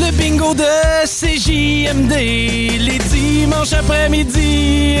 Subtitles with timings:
[0.00, 0.64] Le bingo de
[1.04, 4.96] CJMD, les dimanches après-midi.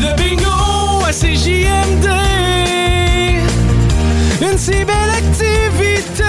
[0.00, 2.08] Le bingo à CJMD.
[4.42, 6.24] Une si belle activité.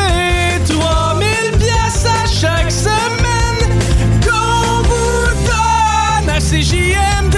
[0.67, 3.81] 3000 pièces à chaque semaine.
[4.23, 7.37] Qu'on vous donne à CJMD.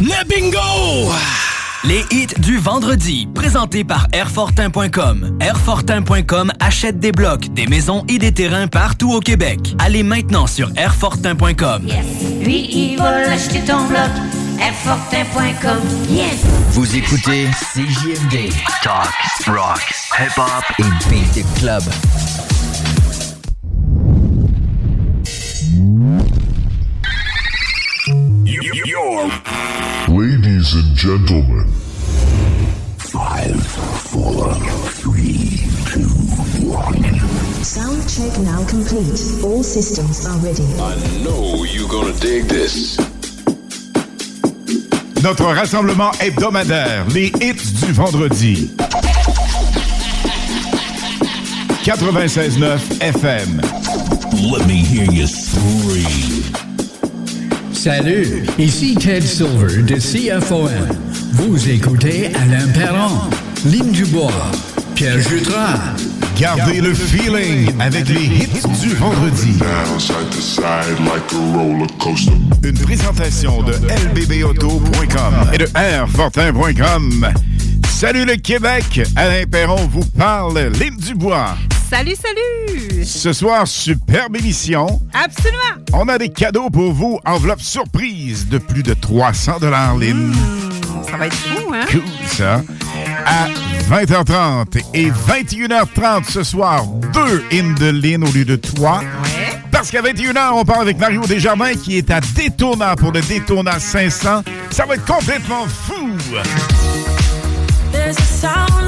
[0.00, 0.65] Le bingo!
[1.86, 5.38] Les hits du vendredi, présentés par Airfortin.com.
[5.40, 9.76] Airfortin.com achète des blocs, des maisons et des terrains partout au Québec.
[9.78, 11.86] Allez maintenant sur Airfortin.com.
[12.42, 14.10] Lui, il va acheter ton bloc.
[14.60, 15.78] Airfortin.com.
[16.10, 16.44] Yes!
[16.70, 18.52] Vous écoutez CJMD.
[18.82, 19.14] Talk,
[19.46, 21.82] rock, hip-hop et beat the club.
[30.66, 31.68] Ladies and gentlemen,
[32.98, 34.52] Five, four,
[34.90, 35.60] three,
[35.92, 36.08] two,
[36.66, 37.04] one.
[37.62, 39.44] Sound check now complete.
[39.44, 40.64] All systems are ready.
[40.80, 42.98] I know you're gonna dig this.
[45.22, 48.72] Notre rassemblement hebdomadaire, les hits du vendredi.
[51.84, 53.60] 96.9 FM.
[54.50, 56.65] Let me hear you scream.
[57.86, 60.68] Salut, ici Ted Silver de CFOM.
[61.34, 63.30] Vous écoutez Alain Perron,
[63.64, 64.32] Lynn Dubois,
[64.96, 65.94] Pierre Jutras.
[66.36, 69.56] Gardez le feeling avec les hits du vendredi.
[72.64, 77.28] Une présentation de lbbauto.com et de airfortin.com.
[77.88, 81.56] Salut le Québec, Alain Perron vous parle, Lynn Dubois.
[81.88, 83.04] Salut, salut!
[83.04, 85.00] Ce soir, superbe émission.
[85.14, 85.84] Absolument!
[85.92, 90.34] On a des cadeaux pour vous, enveloppe surprise de plus de 300 dollars, Lynn.
[91.08, 91.84] Ça va être fou, hein?
[91.88, 92.62] Cool, ça.
[93.24, 93.46] À
[93.88, 99.02] 20h30 et 21h30 ce soir, deux in de Lynn au lieu de trois.
[99.70, 103.78] Parce qu'à 21h, on parle avec Mario Desjardins qui est à Daytona pour le Daytona
[103.78, 104.42] 500.
[104.70, 106.10] Ça va être complètement fou!
[107.92, 108.85] There's a sound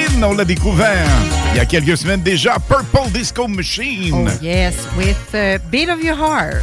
[0.00, 1.06] Marine, on l'a découvert
[1.52, 4.28] il y a quelques semaines déjà, Purple Disco Machine.
[4.28, 6.62] Oh yes, with euh, a bit of your heart.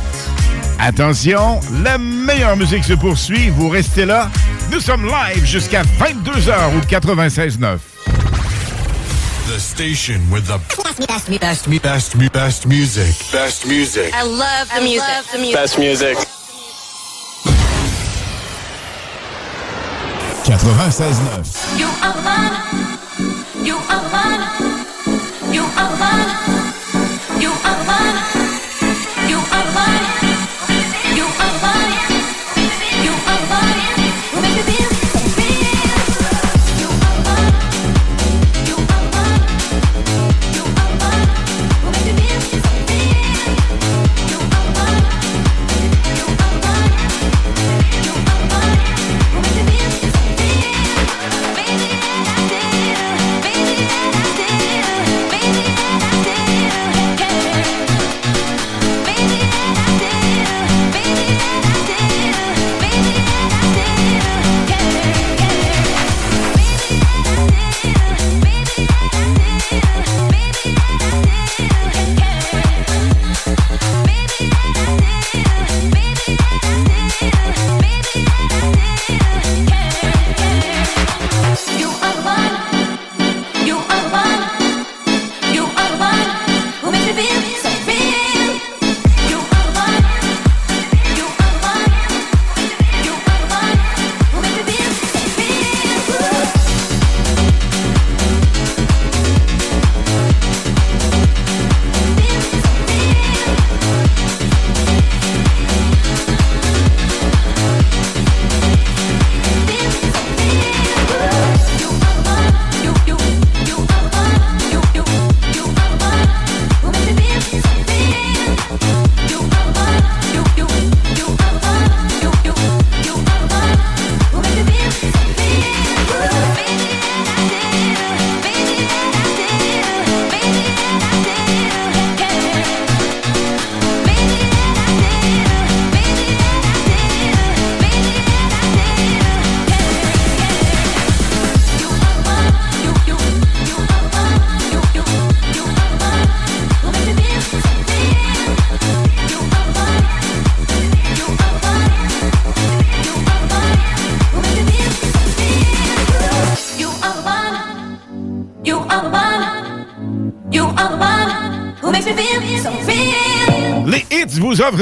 [0.80, 4.30] Attention, la meilleure musique se poursuit, vous restez là.
[4.72, 7.80] Nous sommes live jusqu'à 22h au 96.9.
[9.48, 10.60] The station with the
[11.08, 13.14] best, me, best, best, best music.
[13.32, 14.14] Best music.
[14.14, 15.08] I love the, I music.
[15.08, 15.56] Love the music.
[15.56, 16.18] Best music.
[20.46, 23.07] 96.9.
[23.68, 25.54] You are mine.
[25.54, 26.57] You are mine.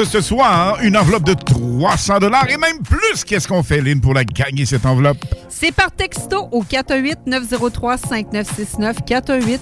[0.03, 3.23] ce soir hein, une enveloppe de 300 dollars et même plus.
[3.23, 5.19] Qu'est-ce qu'on fait, Lynn, pour la gagner, cette enveloppe?
[5.47, 9.05] C'est par texto au 418-903-5969,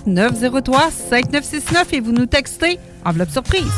[0.07, 3.69] 418-903-5969 et vous nous textez enveloppe surprise.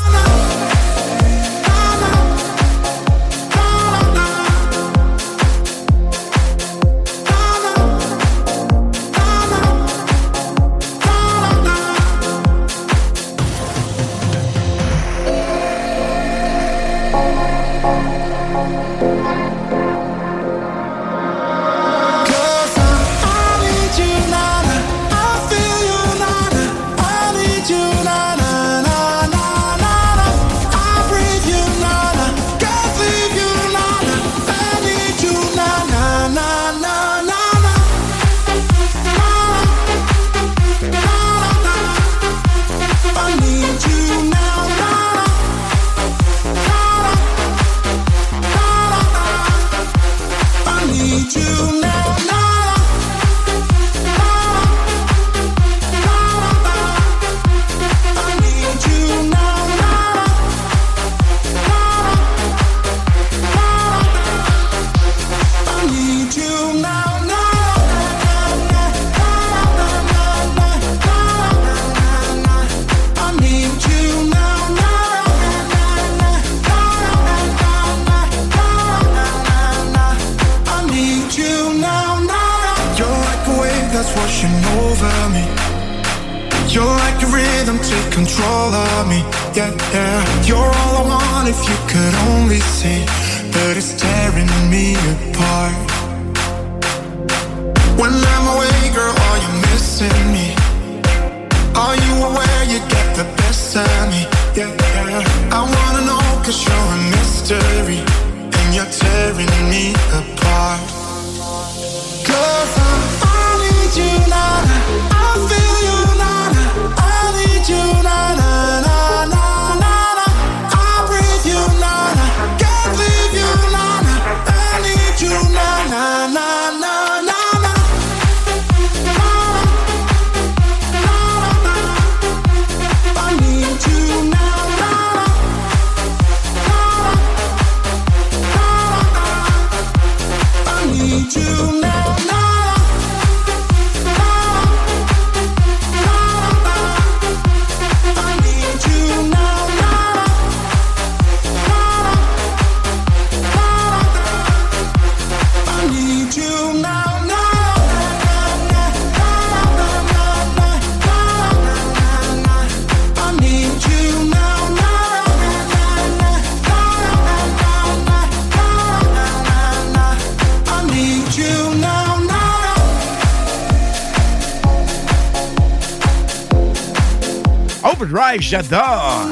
[178.45, 179.27] J'adore.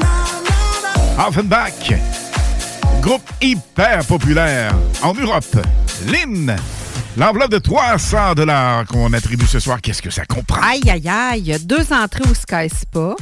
[1.18, 1.92] Offenbach,
[3.00, 5.56] groupe hyper populaire en Europe.
[6.06, 6.56] Lynn,
[7.16, 10.60] l'enveloppe de 300 dollars qu'on attribue ce soir, qu'est-ce que ça comprend?
[10.62, 11.56] Aïe, aïe, aïe.
[11.62, 13.14] Deux entrées au Sky Spa,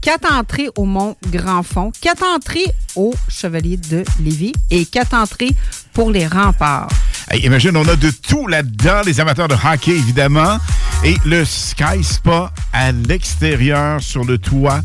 [0.00, 5.54] quatre entrées au Mont Grand Fond, quatre entrées au Chevalier de Lévis et quatre entrées
[5.92, 6.88] pour les remparts.
[7.32, 10.58] Hey, imagine, on a de tout là-dedans, les amateurs de hockey, évidemment,
[11.04, 14.80] et le Sky Spa à l'extérieur, sur le toit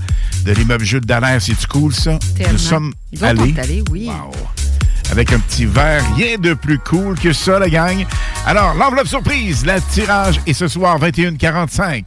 [0.45, 1.41] de l'immeuble Jules Dallaire.
[1.41, 2.19] C'est cool, ça?
[2.37, 2.53] Tellement.
[2.53, 3.49] Nous sommes on allés.
[3.49, 4.05] est allés, oui.
[4.05, 4.31] Wow.
[5.11, 8.05] Avec un petit verre, rien de plus cool que ça, la gang.
[8.45, 12.03] Alors, l'enveloppe surprise, la tirage est ce soir 21h45.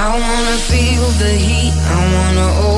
[0.00, 2.77] I wanna feel the heat, I wanna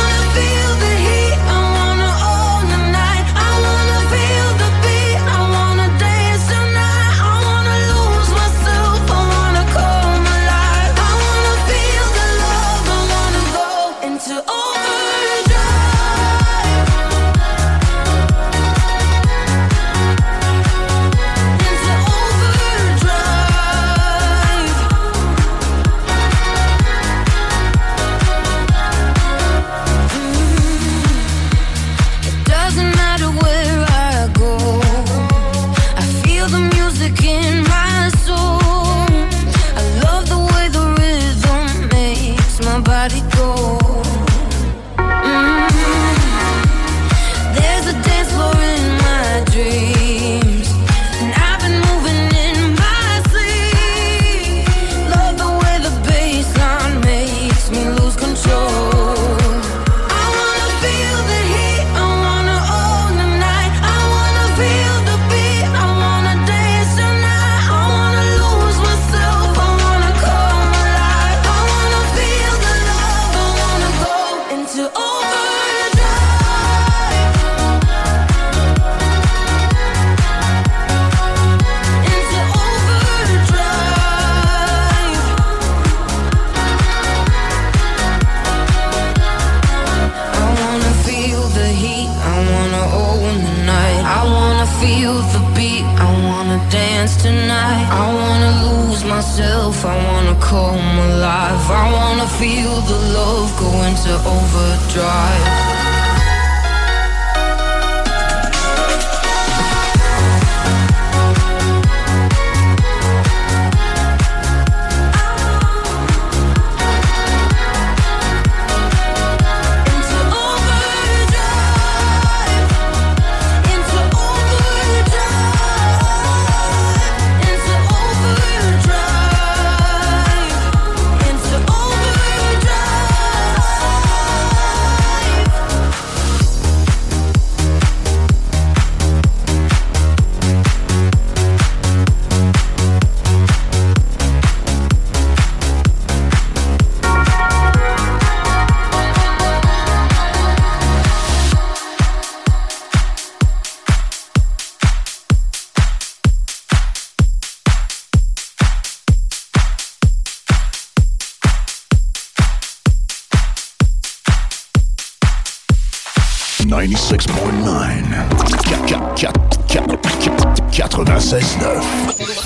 [104.17, 105.60] Overdrive.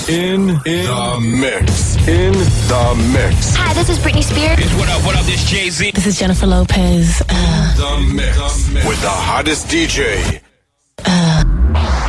[0.07, 1.95] In, in the mix.
[2.07, 3.55] In the mix.
[3.55, 4.59] Hi, this is Britney Spears.
[4.77, 5.91] What up, what up, this Jay-Z.
[5.95, 7.23] This is Jennifer Lopez.
[7.27, 8.37] Uh, The mix.
[8.85, 10.41] With the hottest DJ.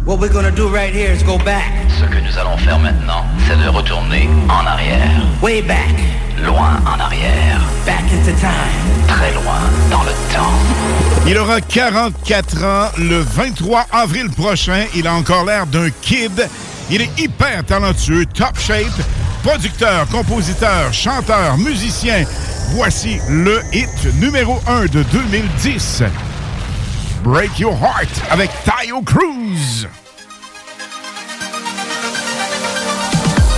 [0.04, 1.72] What we're gonna do right here is go back.
[1.98, 5.22] Ce que nous allons faire maintenant, c'est de retourner en arrière.
[5.42, 5.94] Way back.
[6.44, 7.60] Loin en arrière.
[7.86, 9.08] Back into time.
[9.08, 9.60] Très loin
[9.90, 10.52] dans le temps.
[11.26, 14.84] Il aura 44 ans le 23 avril prochain.
[14.94, 16.46] Il a encore l'air d'un kid.
[16.88, 18.86] Il est hyper talentueux, top shape,
[19.42, 22.24] producteur, compositeur, chanteur, musicien.
[22.74, 26.04] Voici le hit numéro 1 de 2010.
[27.24, 29.88] Break Your Heart avec Tayo Cruz.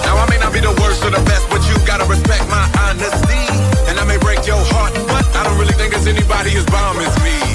[0.04, 2.66] Now I may not be the worst or the best, but you gotta respect my
[2.80, 3.47] honesty.
[3.88, 6.97] And I may break your heart, but I don't really think there's anybody as bomb
[6.99, 7.48] as me.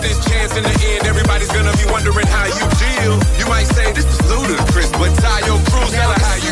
[0.00, 3.20] Take this chance in the end, everybody's gonna be wondering how you deal.
[3.38, 6.49] You might say this is ludicrous, but Tayo Cruz, tell how you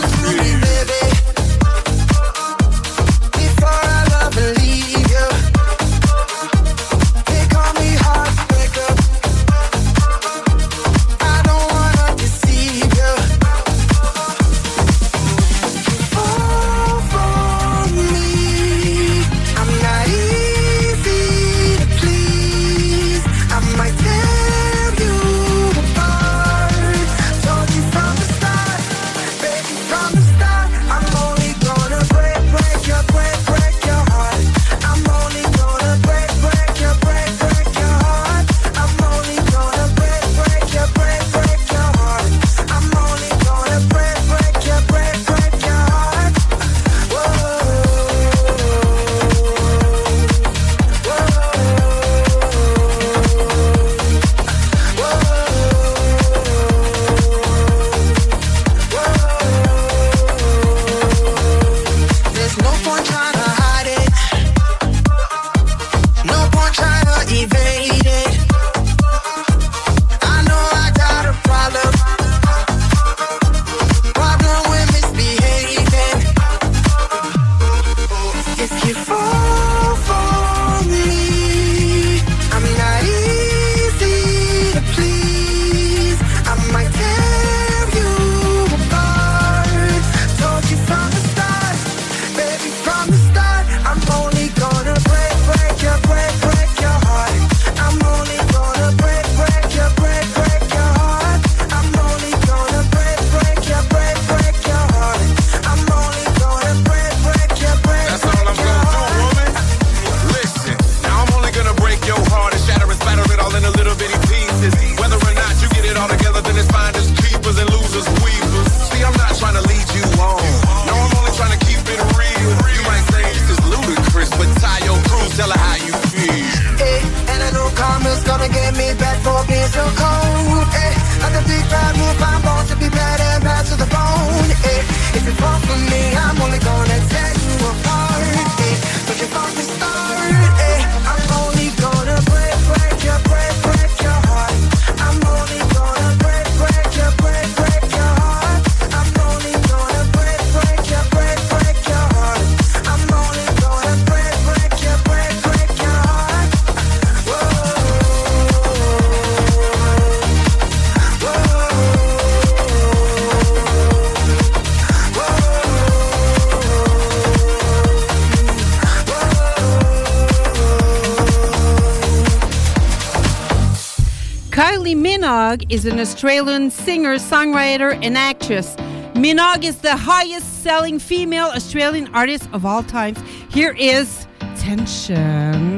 [175.59, 178.77] Minogue is an Australian singer, songwriter, and actress.
[179.15, 183.19] Minogue is the highest selling female Australian artist of all times.
[183.51, 185.78] Here is Tension.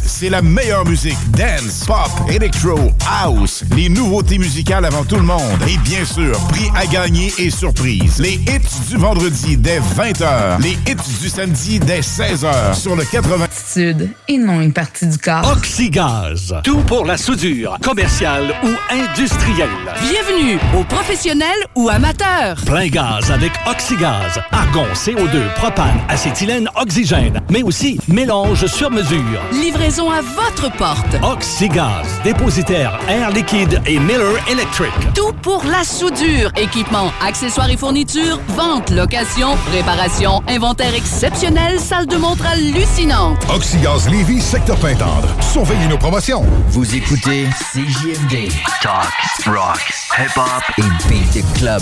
[0.21, 1.17] c'est la meilleure musique.
[1.31, 2.77] Dance, pop, electro,
[3.09, 3.63] house.
[3.75, 5.39] Les nouveautés musicales avant tout le monde.
[5.67, 8.19] Et bien sûr, prix à gagner et surprise.
[8.19, 10.61] Les hits du vendredi dès 20h.
[10.61, 13.47] Les hits du samedi dès 16h sur le 80...
[13.51, 15.53] Sud et non une partie du corps.
[15.57, 16.53] Oxygaz.
[16.63, 19.69] Tout pour la soudure, commerciale ou industrielle.
[20.01, 22.57] Bienvenue aux professionnels ou amateurs.
[22.67, 24.39] Plein gaz avec Oxygaz.
[24.51, 29.41] Argon, CO2, propane, acétylène, oxygène, mais aussi mélange sur mesure.
[29.53, 31.15] Livraison à votre porte.
[31.23, 34.91] Oxygaz, dépositaire Air Liquide et Miller Electric.
[35.13, 36.51] Tout pour la soudure.
[36.57, 43.37] Équipement, accessoires et fournitures, vente, location, réparation, inventaire exceptionnel, salle de montre hallucinante.
[43.53, 45.27] Oxygaz Lévis, secteur Pintendre.
[45.39, 46.43] Surveillez nos promotions.
[46.69, 48.51] Vous écoutez CJMD.
[48.81, 51.81] Talk, rock, hip-hop et beat club.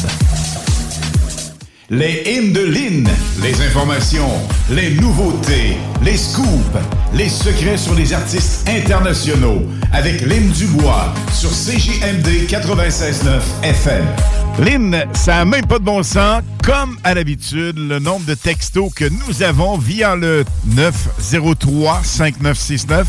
[1.91, 3.09] Les hymnes de Lynn,
[3.41, 4.29] les informations,
[4.69, 6.77] les nouveautés, les scoops,
[7.13, 14.05] les secrets sur les artistes internationaux avec Lynn Dubois sur CJMD 96.9 FM.
[14.59, 16.43] Lynn, ça n'a même pas de bon sens.
[16.63, 20.45] Comme à l'habitude, le nombre de textos que nous avons via le
[20.75, 23.05] 903-5969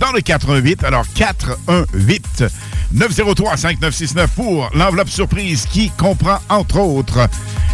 [0.00, 0.84] dans le 88.
[0.84, 2.44] Alors, 418
[2.92, 7.28] 903 5969 pour l'enveloppe surprise qui comprend entre autres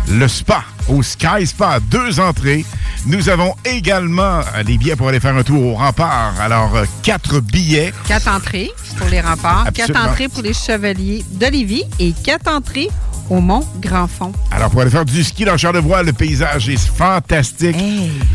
[0.09, 2.64] le spa au Sky Spa, deux entrées.
[3.06, 6.34] Nous avons également euh, des billets pour aller faire un tour au rempart.
[6.38, 7.94] Alors, euh, quatre billets.
[8.06, 12.88] Quatre entrées pour les remparts, quatre entrées pour les chevaliers de Lévis et quatre entrées
[13.31, 14.33] au Mont Grand Fond.
[14.51, 17.77] Alors, pour aller faire du ski dans Charlevoix, le paysage est fantastique.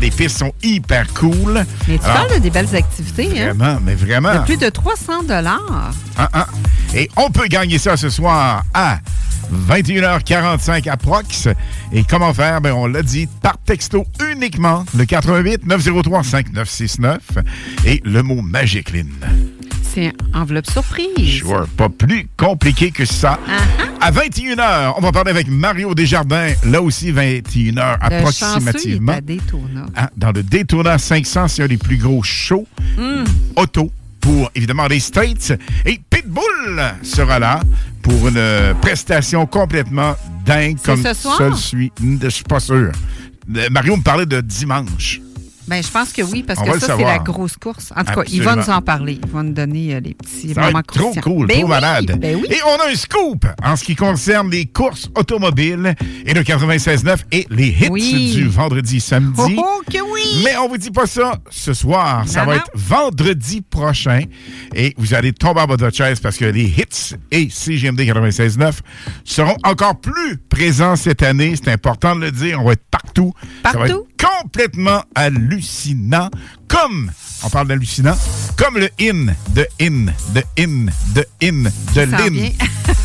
[0.00, 1.64] Les pistes sont hyper cool.
[1.86, 3.52] Mais tu Alors, parles de des belles activités, hein?
[3.54, 4.34] Vraiment, mais vraiment.
[4.34, 5.92] De plus de 300 dollars.
[6.16, 6.46] Ah, ah.
[6.94, 8.98] Et on peut gagner ça ce soir à
[9.68, 11.48] 21h45 à Prox.
[11.92, 12.60] Et comment faire?
[12.60, 17.18] Ben, on l'a dit, par texto uniquement, le 88 903 5969
[17.84, 19.12] et le mot magique, Lynn.
[19.94, 21.38] C'est enveloppe surprise.
[21.38, 23.38] Sure, pas plus compliqué que ça.
[24.06, 29.12] À 21h, on va parler avec Mario Desjardins, là aussi 21h Le chanceux est approximativement.
[29.14, 29.86] à Daytona.
[29.96, 33.24] Hein, dans le Daytona 500, c'est un des plus gros shows Mm.
[33.56, 33.90] auto
[34.20, 35.58] pour évidemment les States.
[35.84, 37.60] Et Pitbull sera là
[38.02, 40.14] pour une prestation complètement
[40.44, 41.38] dingue comme ce soir?
[41.38, 41.90] seul suit.
[42.22, 42.92] Je suis pas sûr.
[43.56, 45.20] Euh, Mario me parlait de dimanche.
[45.68, 47.92] Ben, je pense que oui, parce On que ça, c'est la grosse course.
[47.96, 49.18] En tout cas, il va nous en parler.
[49.24, 51.64] Il va nous donner euh, les petits Ça va moments être trop cool, Ben trop
[51.64, 52.18] oui, malade.
[52.20, 52.46] ben oui.
[52.50, 57.16] Et on a un scoop en ce qui concerne les courses automobiles et le 96.9
[57.32, 58.32] et les hits Oui.
[58.34, 59.56] du vendredi samedi.
[59.58, 60.42] Oh, oh, que oui!
[60.44, 62.22] Mais on vous dit pas ça ce soir.
[62.28, 62.60] Ça va non.
[62.60, 64.20] être vendredi prochain.
[64.74, 68.00] Et vous allez tomber en bas de votre chaise parce que les hits et CGMD
[68.02, 68.72] 96.9
[69.24, 71.54] seront encore plus présents cette année.
[71.56, 72.60] C'est important de le dire.
[72.60, 73.32] On va être partout.
[73.64, 74.06] Ça va être Partout?
[74.42, 75.02] complètement
[75.56, 76.30] hallucinant.
[76.68, 77.10] Comme,
[77.42, 78.16] on parle d'hallucinant,
[78.56, 81.62] comme le in, de in, de in, de in,
[81.94, 82.50] de vient.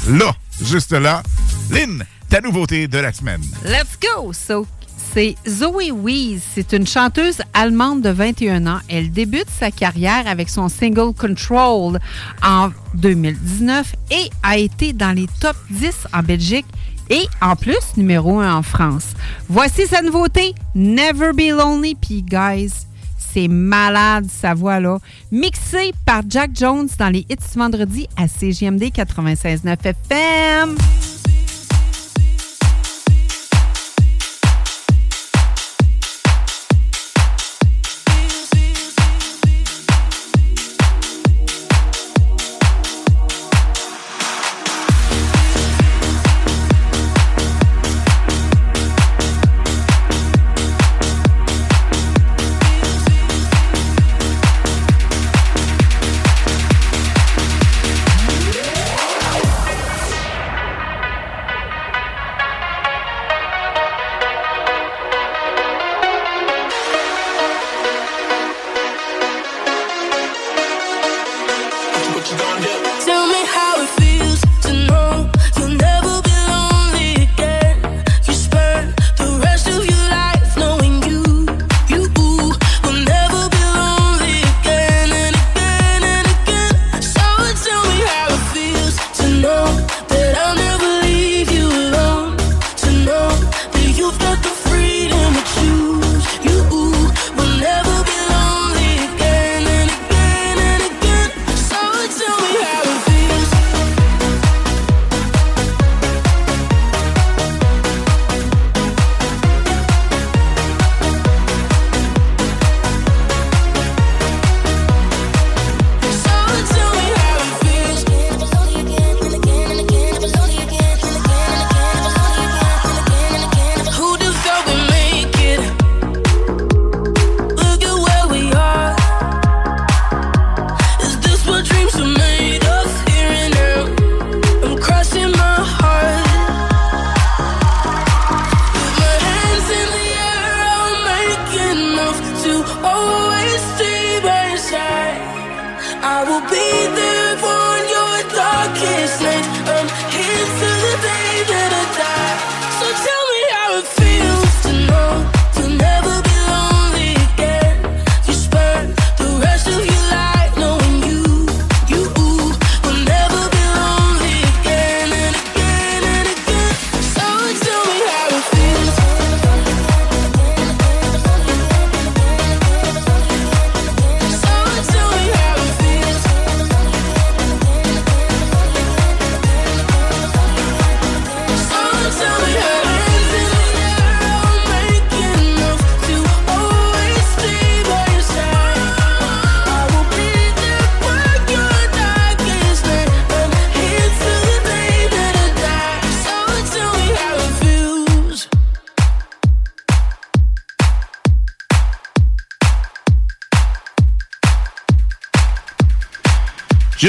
[0.18, 1.24] là, juste là.
[1.70, 3.42] Lynn, ta nouveauté de la semaine.
[3.64, 4.34] Let's go!
[4.34, 4.68] So,
[5.14, 6.42] c'est Zoe Wees.
[6.54, 8.80] C'est une chanteuse allemande de 21 ans.
[8.90, 12.00] Elle débute sa carrière avec son single Control
[12.44, 16.66] en 2019 et a été dans les top 10 en Belgique
[17.12, 19.13] et en plus numéro 1 en France.
[19.47, 21.95] Voici sa nouveauté, Never Be Lonely.
[21.95, 22.71] Puis, guys,
[23.17, 24.97] c'est malade sa voix là.
[25.32, 30.78] Mixée par Jack Jones dans les hits vendredi à CGMD 96.9 FM.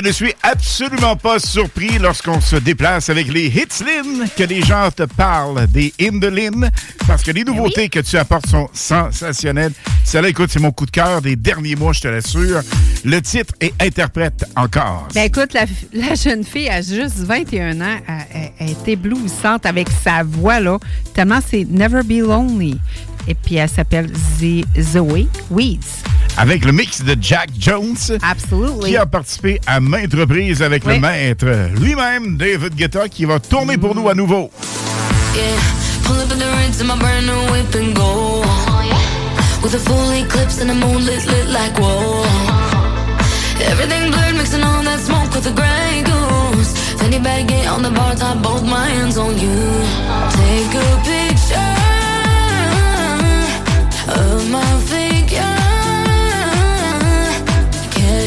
[0.03, 5.05] Ne suis absolument pas surpris lorsqu'on se déplace avec les Hits-Lin que les gens te
[5.05, 6.69] parlent des Indolin
[7.07, 9.73] parce que les nouveautés que tu apportes sont sensationnelles.
[10.05, 12.61] Celle-là, écoute, c'est mon coup de cœur des derniers mois, je te l'assure.
[13.05, 15.09] Le titre et interprète encore.
[15.15, 17.99] Ben écoute, la, la jeune fille a juste 21 ans.
[18.59, 20.79] Elle, est éblouissante avec sa voix, là.
[21.15, 22.79] Tellement c'est Never Be Lonely.
[23.29, 24.11] Et puis elle s'appelle
[24.41, 25.79] Z- Zoe Weeds.
[26.43, 27.95] Avec le mix de Jack Jones.
[28.21, 28.91] Absolutely.
[28.91, 30.95] Qui a participé à maintes reprises avec Oui.
[30.97, 31.47] le maître
[31.81, 34.51] lui-même, David Guetta, qui va tourner pour nous à nouveau.
[35.37, 35.43] Yeah,
[36.05, 38.43] pull up in the rinse in my brand new whip and go.
[39.63, 42.25] With a full eclipse and the moon lit, lit like whoa.
[43.71, 46.73] Everything blurred, mixing all that smoke with the gray goose.
[46.99, 49.63] Fanny baggy on the bar top, both my hands on you.
[50.35, 51.73] Take a picture
[54.21, 55.12] of my figure.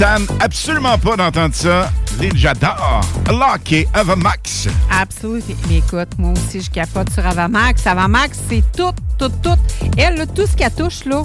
[0.00, 1.90] Absolument pas d'entendre ça.
[2.20, 3.00] Lynn, j'adore.
[3.26, 4.68] Lucky of a Max.
[4.90, 5.42] Absolument.
[5.68, 7.84] Mais écoute, moi aussi, je capote sur Avamax.
[7.86, 9.58] Avamax, c'est tout, tout, tout.
[9.96, 11.24] Elle, là, tout ce qu'elle touche, là,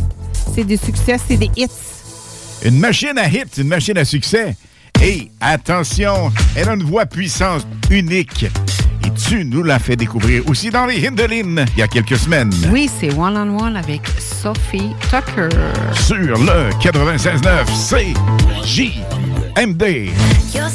[0.55, 1.67] c'est des succès, c'est des hits.
[2.65, 4.55] Une machine à hits, une machine à succès.
[5.01, 8.45] Et attention, elle a une voix puissante, unique.
[9.05, 12.53] Et tu nous l'as fait découvrir aussi dans les Hindelines il y a quelques semaines.
[12.71, 14.01] Oui, c'est One on One avec
[14.43, 15.47] Sophie Tucker.
[15.93, 17.63] Sur le 96.9
[19.55, 20.11] CJMD.
[20.53, 20.69] You're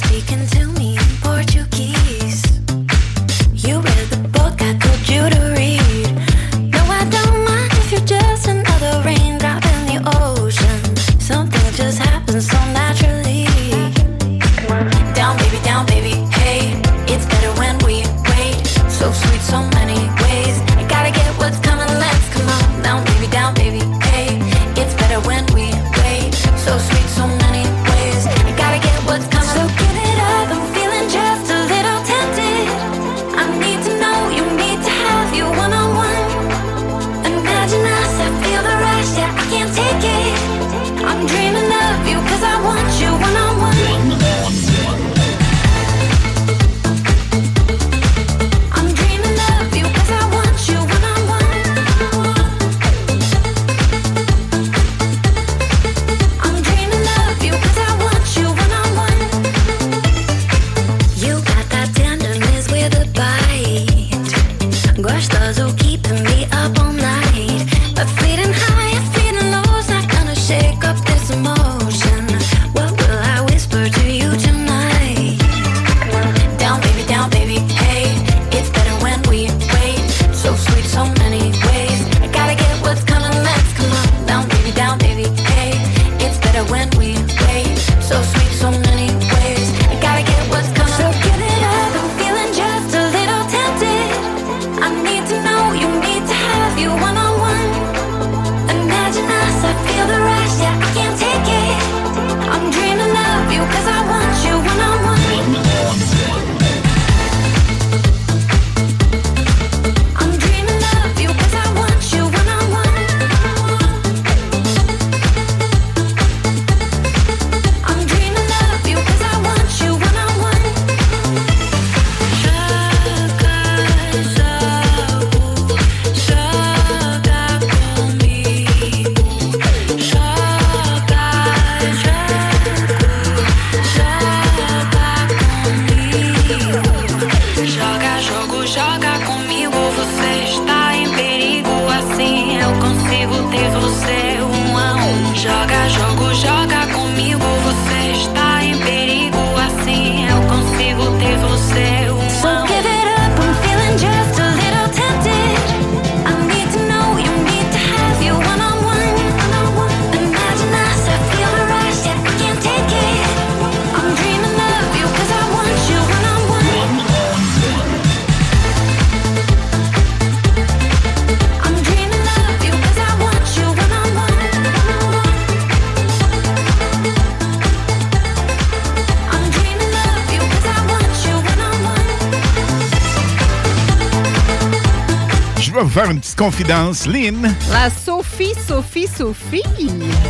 [186.39, 187.07] confidence.
[187.07, 189.63] Lynn, La Sophie, Sophie, Sophie.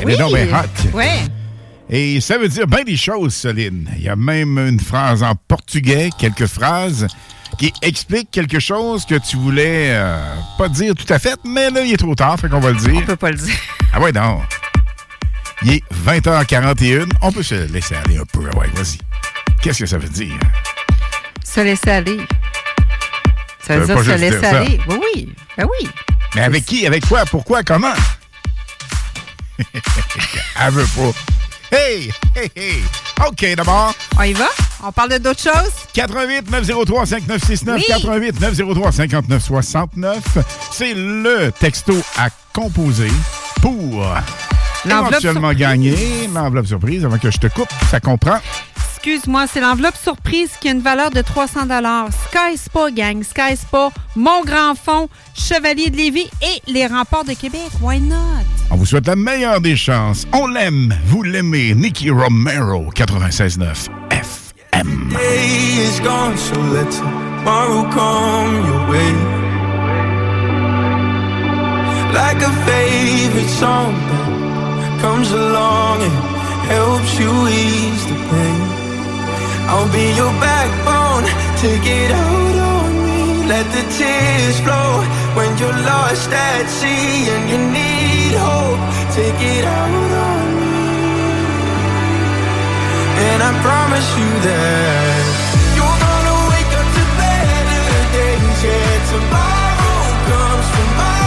[0.01, 0.15] Elle oui.
[0.15, 0.97] est donc bien hot.
[0.97, 1.21] Ouais.
[1.91, 3.89] et ça veut dire bien des choses, Lynn.
[3.97, 7.07] Il y a même une phrase en portugais, quelques phrases
[7.59, 11.83] qui expliquent quelque chose que tu voulais euh, pas dire tout à fait, mais là,
[11.83, 12.95] il est trop tard, fait qu'on va le dire.
[12.97, 13.55] On peut pas le dire.
[13.93, 14.41] Ah ouais, non.
[15.63, 17.09] Il est 20h41.
[17.21, 18.49] On peut se laisser aller un peu.
[18.53, 18.99] Ah Ouais, vas-y.
[19.61, 20.39] Qu'est-ce que ça veut dire?
[21.45, 22.19] Se laisser aller.
[23.61, 24.81] Ça Ça veut veut dire se laisser aller.
[24.89, 25.29] Oui, oui.
[25.59, 25.89] Ben oui.
[26.37, 26.87] Mais avec qui?
[26.87, 27.25] Avec quoi?
[27.25, 27.65] Pourquoi?
[27.65, 27.93] Comment?
[30.61, 31.77] Elle veut pas.
[31.77, 32.13] Hey!
[32.37, 32.83] Hey, hey!
[33.27, 33.93] OK, d'abord.
[34.17, 34.47] On y va?
[34.85, 35.73] On parle de d'autres choses?
[35.95, 37.85] 88 903 5969 Oui.
[37.89, 40.39] 88 903 5969
[40.71, 43.11] C'est le texto à composer
[43.61, 44.07] pour
[44.85, 47.69] éventuellement gagner l'enveloppe surprise avant que je te coupe.
[47.91, 48.39] Ça comprend.
[48.95, 51.63] Excuse-moi, c'est l'enveloppe surprise qui a une valeur de 300
[52.29, 53.23] Sky Spa, gang.
[53.23, 57.71] Sky Spa, Mon Grand Fond, Chevalier de Lévis et les Remparts de Québec.
[57.81, 58.17] Why not?
[58.73, 60.27] On vous souhaite la meilleure des chances.
[60.33, 61.73] On l'aime, vous l'aimez.
[61.77, 65.09] Nicky Romero, 96.9 FM.
[65.11, 69.13] day is gone, so let tomorrow come your way.
[72.13, 73.95] Like a favorite song
[74.81, 76.13] that comes along and
[76.67, 78.61] helps you ease the pain.
[79.71, 81.25] I'll be your backbone,
[81.63, 82.58] take it out.
[83.49, 85.01] Let the tears flow
[85.33, 88.83] when you're lost at sea and you need hope.
[89.17, 90.77] Take it out on me.
[93.25, 95.25] And I promise you that
[95.77, 98.59] you're gonna wake up to better days.
[98.69, 99.97] Yeah, tomorrow
[100.29, 101.18] comes, tomorrow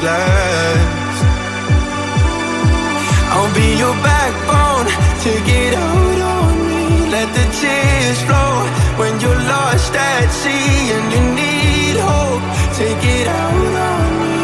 [0.00, 0.88] glass
[3.38, 4.86] I'll be your backbone,
[5.22, 7.10] take it out on me.
[7.14, 8.54] Let the tears flow
[8.98, 12.44] when you're lost at sea And you need hope,
[12.80, 14.38] take it out on me.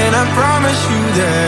[0.00, 1.47] And I promise you that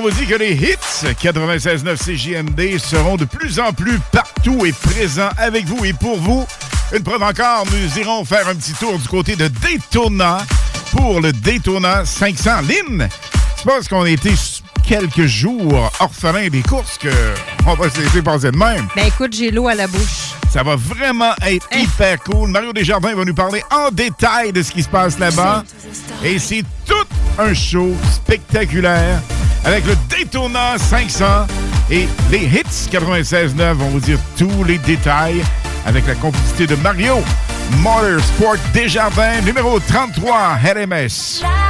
[0.00, 4.72] Lorsqu'on vous dit que les hits 96.9 CJMD seront de plus en plus partout et
[4.72, 6.46] présents avec vous et pour vous,
[6.94, 10.38] une preuve encore, nous irons faire un petit tour du côté de Daytona
[10.92, 12.50] pour le Daytona 500.
[12.62, 13.08] Lynn,
[13.56, 14.32] c'est parce qu'on a été
[14.88, 18.88] quelques jours orphelins des courses qu'on va se laisser passer de même.
[18.96, 20.30] Ben écoute, j'ai l'eau à la bouche.
[20.50, 22.48] Ça va vraiment être hyper cool.
[22.48, 25.62] Mario Desjardins va nous parler en détail de ce qui se passe là-bas.
[26.24, 27.06] Et c'est tout
[27.38, 29.20] un show spectaculaire
[29.64, 31.24] avec le Daytona 500
[31.90, 35.42] et les hits 96.9 vont vous dire tous les détails
[35.86, 37.18] avec la complicité de Mario.
[37.82, 41.69] Motorsport Desjardins, numéro 33, RMS.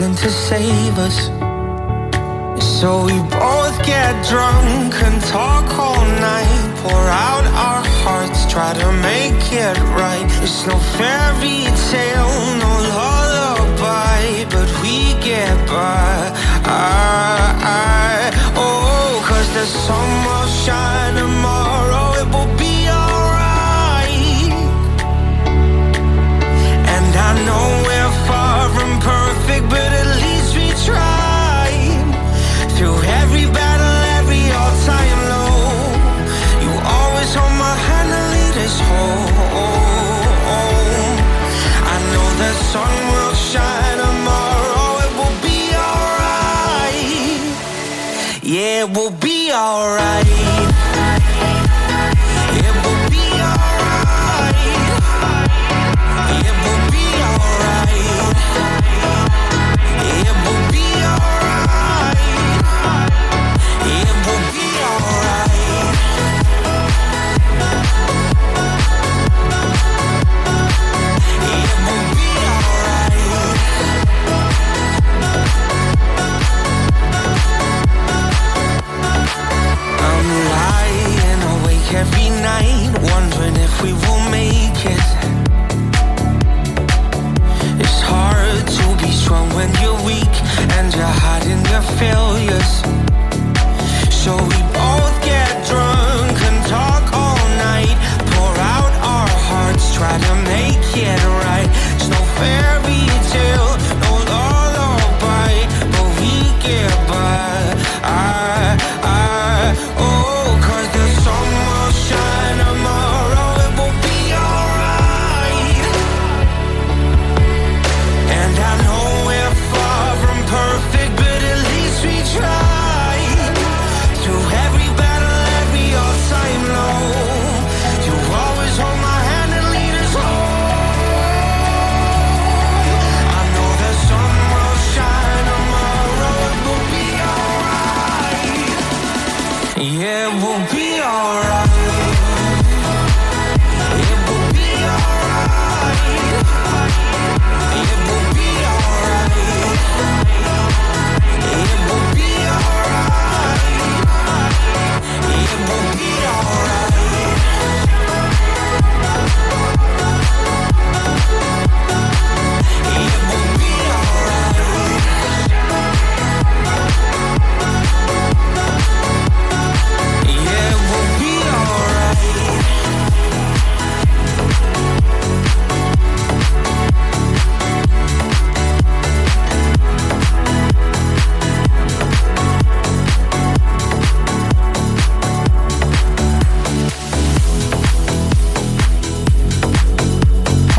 [0.00, 1.28] struggling to save us.
[2.80, 8.92] So we both get drunk and talk all night, pour out our hearts, try to
[9.02, 10.26] make it right.
[10.42, 12.32] It's no fairy tale,
[12.64, 16.32] no lullaby, but we get by.
[16.64, 22.79] I, I, oh, cause the sun will shine tomorrow, it will be
[29.00, 32.14] far from perfect, but at least we tried.
[32.76, 35.92] Through every battle, every all-time low,
[36.62, 39.28] you always hold my hand and lead us home.
[41.92, 47.22] I know the sun will shine tomorrow, it will be alright.
[48.42, 50.69] Yeah, will be alright.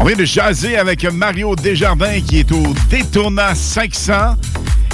[0.01, 4.35] On vient de jaser avec Mario Desjardins qui est au Détourna 500.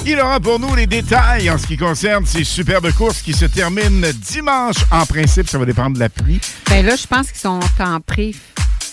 [0.06, 3.46] Il aura pour nous les détails en ce qui concerne ces superbes courses qui se
[3.46, 4.76] terminent dimanche.
[4.92, 6.42] En principe, ça va dépendre de la pluie.
[6.66, 8.36] Bien là, je pense qu'ils sont en pré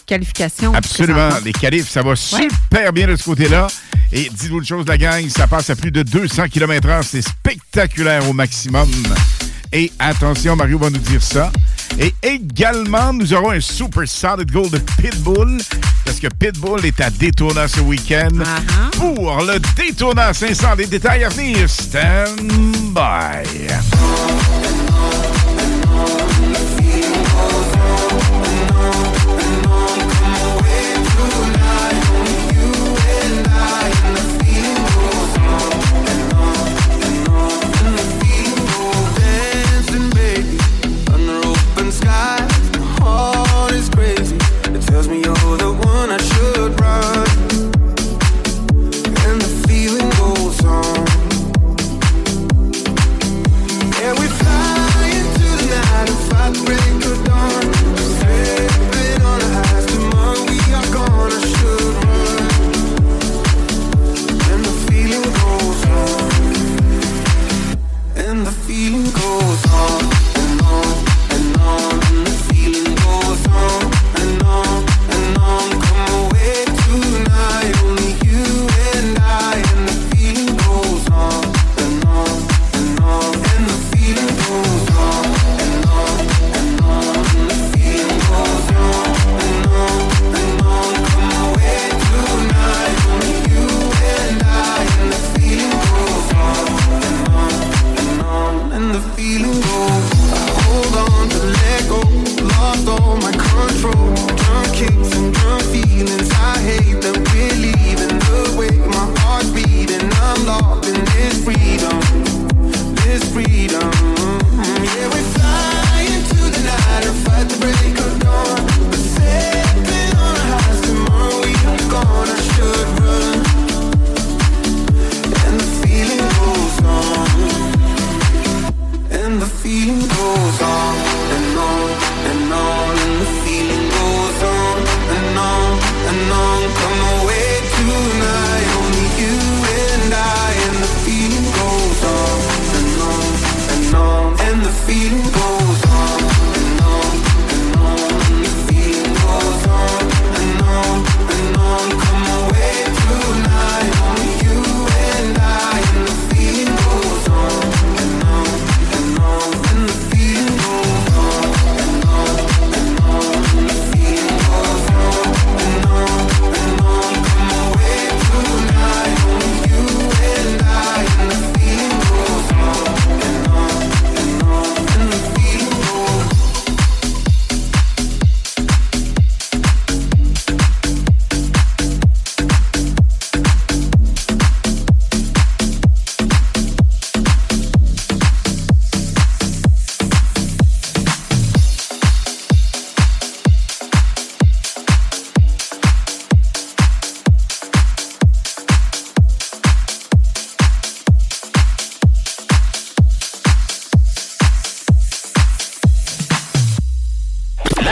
[0.07, 0.73] qualification.
[0.73, 1.31] Absolument.
[1.45, 3.67] Les qualifs, ça va super bien de ce côté-là.
[4.13, 7.03] Et dites-vous une chose, la gang, ça passe à plus de 200 km/h.
[7.03, 8.89] C'est spectaculaire au maximum.
[9.73, 11.51] Et attention, Mario va nous dire ça.
[11.99, 15.59] Et également, nous aurons un super solid goal de Pitbull
[16.15, 18.99] parce que Pitbull est à Daytona ce week-end uh-huh.
[18.99, 20.77] pour le Daytona 500.
[20.77, 21.69] Des détails à venir.
[21.69, 22.41] Stand
[22.93, 24.44] by.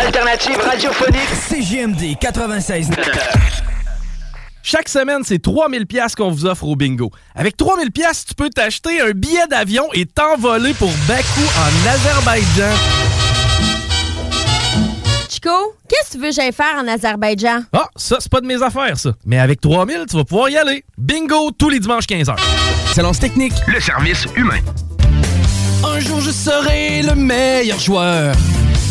[0.02, 1.28] L'alternative radiophonique.
[1.48, 2.90] CJMD 96.
[4.64, 7.12] Chaque semaine, c'est 3000 pièces qu'on vous offre au bingo.
[7.36, 12.74] Avec 3000 pièces, tu peux t'acheter un billet d'avion et t'envoler pour Bakou en Azerbaïdjan.
[15.30, 17.62] Chico, qu'est-ce que tu veux que j'aille faire en Azerbaïdjan?
[17.72, 19.12] Ah, ça, c'est pas de mes affaires, ça.
[19.24, 20.84] Mais avec 3000, tu vas pouvoir y aller.
[20.98, 22.34] Bingo tous les dimanches 15h.
[22.88, 23.54] Excellence technique.
[23.68, 24.58] Le service humain.
[25.84, 28.34] Un jour, je serai le meilleur joueur.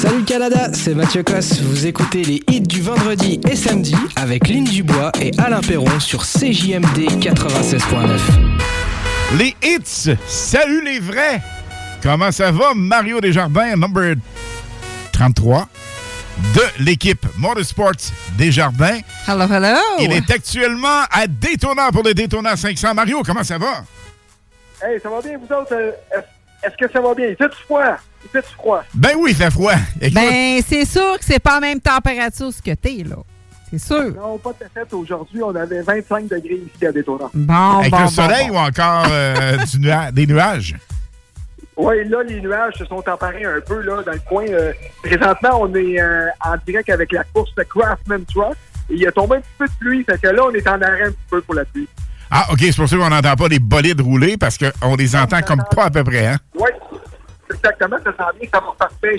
[0.00, 1.60] Salut Canada, c'est Mathieu Cosse.
[1.60, 6.22] Vous écoutez les hits du vendredi et samedi avec Lynn Dubois et Alain Perron sur
[6.22, 8.18] CJMD 96.9.
[9.36, 11.42] Les hits, salut les vrais!
[12.02, 12.72] Comment ça va?
[12.74, 14.14] Mario Desjardins, number
[15.12, 15.68] 33
[16.54, 19.00] de l'équipe Motorsports Desjardins?
[19.28, 19.76] Hello, hello!
[19.98, 22.94] Il est actuellement à Daytona pour le Daytona 500.
[22.94, 23.84] Mario, comment ça va?
[24.82, 25.74] Hey, ça va bien, vous autres?
[25.74, 25.92] Euh,
[26.62, 27.34] Est-ce que ça va bien?
[27.66, 27.98] Froid?
[28.24, 28.82] Il fait froid?
[28.94, 29.72] Ben oui, il fait froid.
[30.00, 33.16] Écoute, Ben, c'est sûr que c'est pas la même température ce que t'es, là.
[33.70, 34.14] C'est sûr.
[34.14, 34.92] Non, pas de fait.
[34.94, 37.26] Aujourd'hui, on avait 25 degrés ici à Daytona.
[37.32, 38.54] Bon, avec bon, le soleil bon.
[38.54, 40.74] ou encore euh, du nua- des nuages?
[41.76, 44.44] Oui, là, les nuages se sont emparés un peu là, dans le coin.
[44.48, 48.54] Euh, présentement, on est euh, en direct avec la course Craftman Truck.
[48.90, 50.04] Et il a tombé un petit peu de pluie.
[50.04, 51.88] Fait que là, on est en arrêt un petit peu pour la pluie.
[52.28, 55.40] Ah, OK, c'est pour ça qu'on n'entend pas les bolides rouler parce qu'on les entend
[55.42, 56.36] comme pas à peu près, hein?
[56.56, 56.68] Oui,
[57.54, 57.96] exactement.
[58.04, 58.48] Ça sent bien.
[58.52, 59.10] Ça va repartir.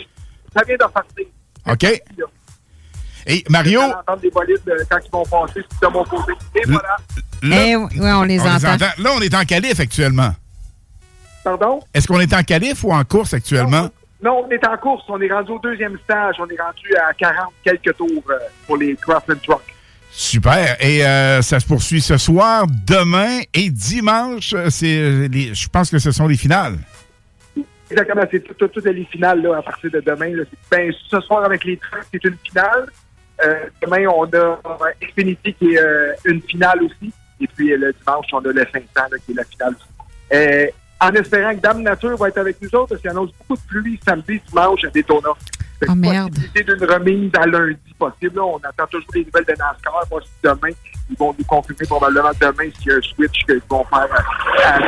[0.55, 1.25] Ça vient de repartir.
[1.69, 2.01] OK?
[3.27, 6.31] Et Mario, On va entendre des bolides euh, quand ils vont passer de mon côté.
[6.55, 6.97] Et voilà.
[7.43, 8.77] là, Eh oui, on les entend.
[8.97, 10.31] Là, on est en qualif actuellement.
[11.43, 11.79] Pardon?
[11.93, 13.89] Est-ce qu'on est en qualif ou en course actuellement?
[14.23, 15.03] Non, on est en course.
[15.07, 16.35] On est rendu au deuxième stage.
[16.39, 19.61] On est rendu à 40 quelques tours euh, pour les Craftman Truck.
[20.11, 20.75] Super.
[20.83, 24.53] Et euh, ça se poursuit ce soir, demain et dimanche.
[24.53, 26.77] euh, C'est les- je pense que ce sont les finales.
[27.91, 30.29] Exactement, c'est tout- tout- toutes les finales là, à partir de demain.
[30.35, 30.43] là.
[30.69, 32.87] Ben, ce soir avec les trucks, c'est une finale.
[33.45, 34.59] Euh, demain, on a
[35.01, 37.11] Xfinity qui est euh, une finale aussi.
[37.39, 39.87] Et puis euh, le dimanche, on a le 500 là, qui est la finale aussi.
[40.33, 40.67] Euh,
[40.99, 43.67] en espérant que Dame Nature va être avec nous autres parce qu'il annonce beaucoup de
[43.67, 45.29] pluie samedi, dimanche à Daytona.
[45.89, 46.35] Oh, merde.
[46.53, 48.35] d'une remise à lundi possible.
[48.35, 48.43] là.
[48.43, 50.03] On attend toujours les nouvelles de NASCAR.
[50.11, 50.69] Moi, demain,
[51.11, 54.79] ils vont nous confirmer probablement demain s'il y a un switch qu'ils vont faire à.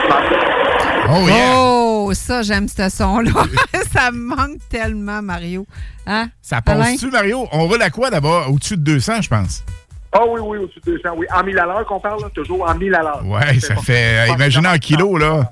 [1.10, 1.54] Oh, yeah.
[1.56, 3.32] Oh, ça, j'aime ce son-là.
[3.94, 5.66] ça me manque tellement, Mario.
[6.08, 6.30] Hein?
[6.42, 7.48] Ça passe-tu, Mario?
[7.52, 8.50] On roule à quoi d'abord?
[8.52, 9.64] Au-dessus de 200, je pense.
[10.12, 11.26] Ah oui, oui, au-dessus de 200, oui.
[11.36, 13.26] En 1000 à l'heure qu'on parle, là, toujours en 1000 à l'heure.
[13.26, 14.30] Ouais, ça fait.
[14.30, 15.52] euh, imaginez en kilos, là.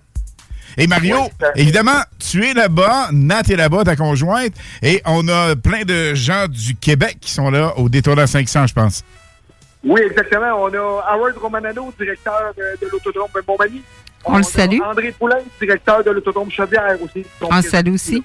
[0.78, 1.18] Et Mario,
[1.56, 6.48] évidemment, tu es là-bas, Nat est là-bas, ta conjointe, et on a plein de gens
[6.48, 9.04] du Québec qui sont là au Daytona 500, je pense.
[9.84, 10.54] Oui, exactement.
[10.64, 13.82] On a Howard Romanano, directeur de, de l'autodrome Montmagny.
[14.26, 14.80] On le a salue.
[14.84, 17.26] André Poulain, directeur de l'autodrome Chaudière aussi.
[17.42, 18.24] On le salue aussi.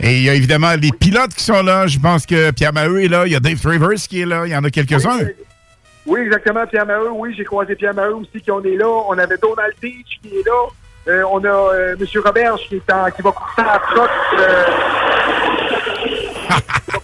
[0.00, 1.86] Et il y a évidemment les pilotes qui sont là.
[1.86, 3.26] Je pense que Pierre Maheu est là.
[3.26, 4.46] Il y a Dave Travers qui est là.
[4.46, 5.20] Il y en a quelques-uns.
[6.06, 6.66] Oui, exactement.
[6.66, 8.88] Pierre Maheu, oui, j'ai croisé Pierre Maheu aussi qui en est là.
[8.88, 10.66] On avait Donald Teach qui est là.
[11.06, 12.06] Euh, on a euh, M.
[12.24, 13.78] Roberge qui, est en, qui va courser à
[14.38, 14.64] euh,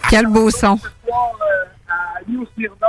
[0.09, 0.77] Quel beau son.
[0.77, 2.87] ce soir euh, à New Smyrna.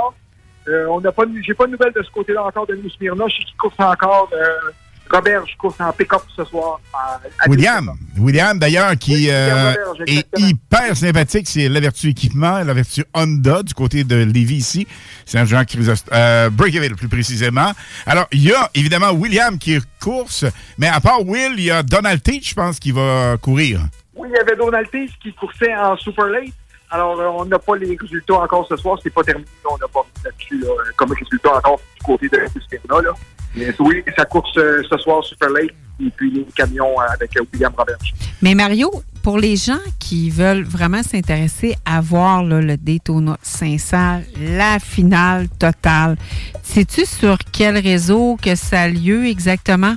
[0.67, 2.89] Euh, on n'a pas, de- j'ai pas de nouvelles de ce côté-là encore de New
[2.89, 3.25] Smyrna.
[3.27, 4.29] Je sais qu'il course encore.
[4.33, 4.71] Euh,
[5.11, 6.79] Roberge course en pick-up ce soir.
[6.93, 7.91] à- à William.
[8.17, 9.73] William, d'ailleurs, qui euh,
[10.07, 11.47] est hyper sympathique.
[11.47, 14.87] C'est la vertu équipement, la vertu Honda du côté de Lévis ici.
[15.25, 17.73] C'est un Jean Chrysost euh, Breakaway, plus précisément.
[18.07, 20.45] Alors, il y a évidemment William qui course,
[20.77, 23.81] mais à part Will, il y a Donald Teach, je pense, qui va courir.
[24.15, 26.53] Oui, il y avait Donald Teach qui coursait en Super Late.
[26.93, 28.99] Alors, euh, on n'a pas les résultats encore ce soir.
[29.01, 29.47] C'est pas terminé.
[29.65, 33.01] On n'a pas là-dessus là, euh, comme résultat encore du côté de Smyrna.
[33.01, 33.13] Là.
[33.55, 35.71] Mais oui, ça course euh, ce soir Super Late.
[35.99, 38.13] Et puis les camions avec William Roberge.
[38.43, 38.91] Mais Mario,
[39.23, 45.49] pour les gens qui veulent vraiment s'intéresser à voir là, le Daytona 500, la finale
[45.49, 46.15] totale,
[46.61, 49.95] sais-tu sur quel réseau que ça a lieu exactement?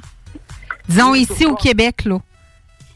[0.88, 1.54] Disons Oui, ici au.
[1.56, 2.20] Québec, là.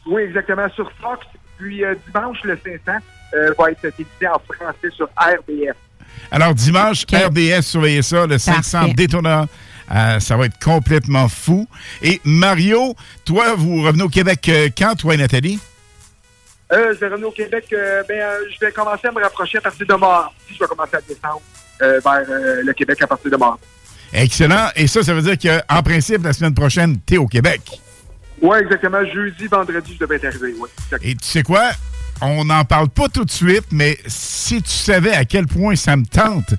[0.07, 1.25] Oui, exactement, sur Fox.
[1.59, 2.99] Puis euh, dimanche, le 500
[3.33, 5.75] euh, va être diffusé en français sur RDF.
[6.31, 8.93] Alors, dimanche, RDS, surveillez ça, le 500 Parfait.
[8.93, 9.47] Daytona.
[9.93, 11.67] Euh, ça va être complètement fou.
[12.01, 15.59] Et Mario, toi, vous revenez au Québec euh, quand, toi et Nathalie?
[16.71, 17.65] Euh, je vais revenir au Québec.
[17.73, 20.33] euh, ben, euh, je vais commencer à me rapprocher à partir de mardi.
[20.53, 21.41] Je vais commencer à descendre
[21.81, 23.61] euh, vers euh, le Québec à partir de mardi.
[24.13, 24.69] Excellent.
[24.77, 27.61] Et ça, ça veut dire qu'en principe, la semaine prochaine, tu es au Québec.
[28.41, 29.03] Oui, exactement.
[29.05, 30.53] Jeudi, vendredi, je devais être arrivé.
[30.53, 30.69] Ouais.
[31.01, 31.71] Et tu sais quoi?
[32.21, 35.95] On n'en parle pas tout de suite, mais si tu savais à quel point ça
[35.95, 36.53] me tente,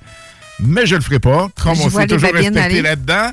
[0.59, 3.31] mais je le ferai pas, comme Je on s'est toujours respecté là-dedans.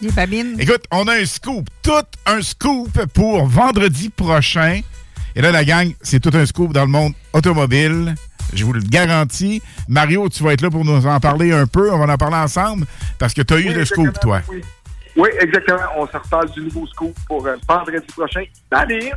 [0.59, 1.91] Écoute, on a un scoop, tout
[2.25, 4.82] un scoop pour vendredi prochain.
[5.36, 8.15] Et là, la gang, c'est tout un scoop dans le monde automobile.
[8.53, 9.61] Je vous le garantis.
[9.88, 11.91] Mario, tu vas être là pour nous en parler un peu.
[11.91, 12.86] On va en parler ensemble
[13.19, 14.41] parce que tu as eu le scoop, toi.
[14.49, 14.61] Oui.
[15.15, 15.80] Oui, exactement.
[15.97, 18.43] On se reparle du nouveau scoop pour euh, vendredi prochain.
[18.71, 19.11] Allez!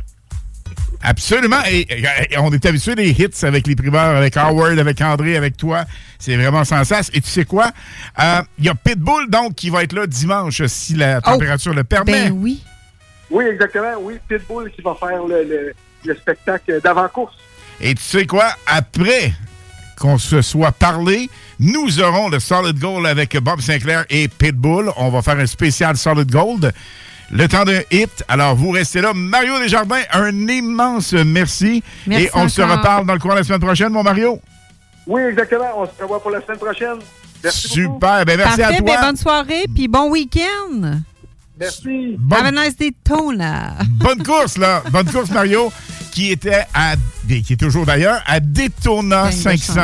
[1.01, 1.61] Absolument.
[1.69, 1.87] Et,
[2.37, 5.85] on est habitué des hits avec les primeurs, avec Howard, avec André, avec toi.
[6.19, 7.09] C'est vraiment sans sas.
[7.13, 7.71] Et tu sais quoi?
[8.19, 11.83] Euh, Il y a Pitbull, donc, qui va être là dimanche si la température le
[11.83, 12.29] permet.
[12.29, 12.63] Ben oui.
[13.29, 13.93] Oui, exactement.
[13.99, 15.73] Oui, Pitbull qui va faire le, le-
[16.05, 17.33] le spectacle d'avant-course.
[17.81, 18.49] Et tu sais quoi?
[18.67, 19.33] Après
[19.97, 24.91] qu'on se soit parlé, nous aurons le Solid Gold avec Bob Sinclair et Pitbull.
[24.97, 26.73] On va faire un spécial Solid Gold.
[27.31, 28.23] Le temps d'un hit.
[28.27, 29.11] Alors, vous restez là.
[29.15, 31.83] Mario Desjardins, un immense merci.
[32.05, 34.39] Merci et on se reparle dans le courant de la semaine prochaine, mon Mario.
[35.07, 35.65] Oui, exactement.
[35.77, 36.99] On se revoit pour la semaine prochaine.
[37.43, 37.95] Merci beaucoup.
[37.95, 38.25] Super.
[38.25, 38.95] Ben, merci Parfait, à toi.
[38.95, 40.99] ben, bonne soirée, puis bon week-end.
[41.59, 42.17] Merci.
[42.31, 43.73] Have a nice day, Tona.
[43.89, 44.81] Bonne course, là.
[44.91, 45.71] Bonne course, Mario,
[46.11, 46.95] qui était à,
[47.27, 49.81] qui est toujours d'ailleurs, à Daytona Ben, 500.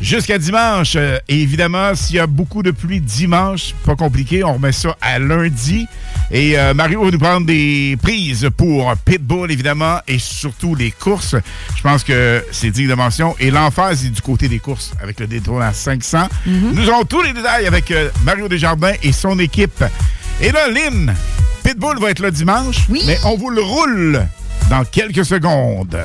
[0.00, 0.94] Jusqu'à dimanche.
[0.96, 4.96] Euh, et évidemment, s'il y a beaucoup de pluie dimanche, pas compliqué, on remet ça
[5.00, 5.86] à lundi.
[6.30, 11.36] Et euh, Mario va nous prendre des prises pour Pitbull, évidemment, et surtout les courses.
[11.76, 13.34] Je pense que c'est digne de mention.
[13.40, 16.28] Et l'emphase est du côté des courses avec le Daytona 500.
[16.46, 16.72] Mhm.
[16.74, 19.84] Nous aurons tous les détails avec euh, Mario Desjardins et son équipe.
[20.40, 21.14] Et là, Lynn,
[21.62, 24.26] Pitbull va être là dimanche, mais on vous le roule
[24.70, 25.98] dans quelques secondes.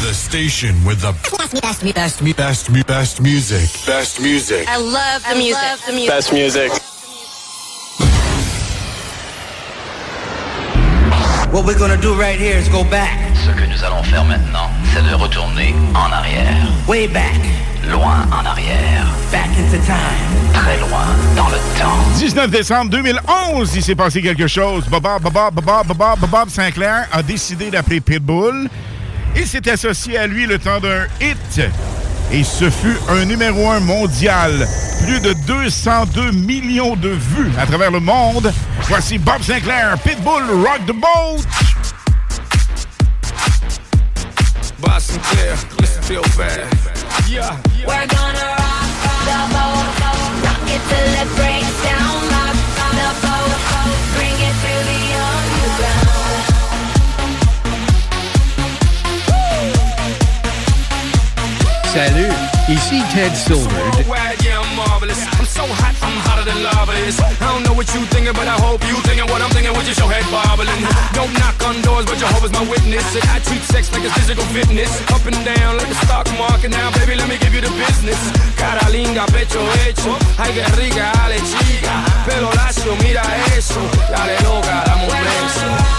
[0.00, 3.68] The station with the best, best, best, best, best music.
[3.84, 4.68] Best music.
[4.68, 6.08] I love the music.
[6.08, 6.70] Best music.
[11.52, 13.18] What we're gonna do right here is go back.
[13.34, 16.68] Ce que nous allons faire maintenant, c'est de retourner en arrière.
[16.86, 17.40] Way back.
[17.90, 19.04] Loin en arrière.
[19.32, 20.52] Back into time.
[20.54, 21.98] Très loin dans le temps.
[22.18, 24.84] 19 décembre 2011, il s'est passé quelque chose.
[24.88, 28.68] Bob, Bob, Bob, Bob, Bob, Bob Sinclair a décidé d'appeler Pitbull
[29.36, 31.60] et s'est associé à lui le temps d'un hit.
[32.32, 34.66] Et ce fut un numéro un mondial.
[35.04, 38.52] Plus de 202 millions de vues à travers le monde.
[38.88, 41.42] Voici Bob Sinclair, Pitbull, Rock the Boat.
[44.80, 46.66] Bob Sinclair, listen feel bad.
[47.28, 47.56] Yeah.
[47.86, 48.88] We're gonna rock
[49.24, 49.86] the boat,
[50.44, 51.47] rock it till it breaks
[61.98, 62.30] Salut,
[62.68, 63.90] ici Ted Silver.
[67.40, 70.06] Don't know what you thinking, but I hope you thinking what I'm thinking with your
[70.06, 70.70] head bobbling.
[71.12, 73.02] Don't knock on doors, but Jehovah's my witness.
[73.18, 74.94] And I treat sex like it's physical fitness.
[75.10, 76.70] Up and down like the stock market.
[76.70, 78.20] Now, baby, let me give you the business.
[79.34, 80.16] Pecho hecho.
[80.38, 82.04] Ay, qué rica, dale chica.
[82.24, 83.22] Pelo lacio, mira
[83.56, 83.80] eso.
[84.08, 85.98] Dale loca, beso.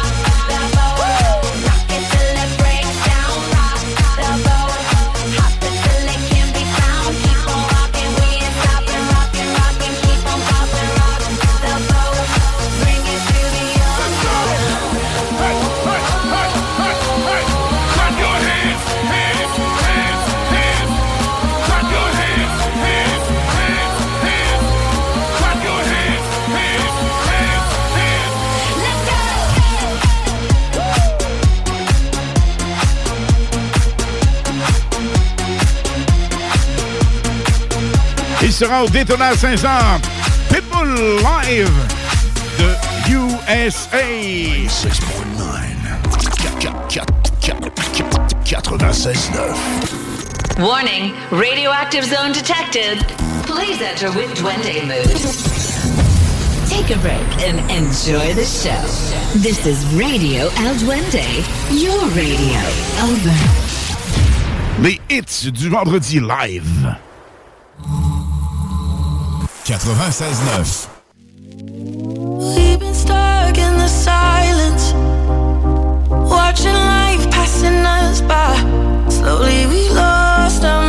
[38.60, 40.02] Sera au Daytona 500.
[40.50, 41.72] Pitbull Live
[42.58, 42.76] de
[43.10, 44.04] USA.
[44.68, 45.00] 96.9.
[50.60, 52.98] Warning, radioactive zone detected.
[53.44, 55.08] Please enter with Duende mood.
[56.68, 58.84] Take a break and enjoy the show.
[59.40, 62.60] This is Radio El Duende, your radio.
[63.04, 63.34] Over.
[64.82, 67.09] Les hits du vendredi live.
[69.70, 70.90] 96.9.
[72.56, 74.94] We've been stuck in the silence,
[76.10, 78.56] watching life passing us by.
[79.10, 80.89] Slowly we lost our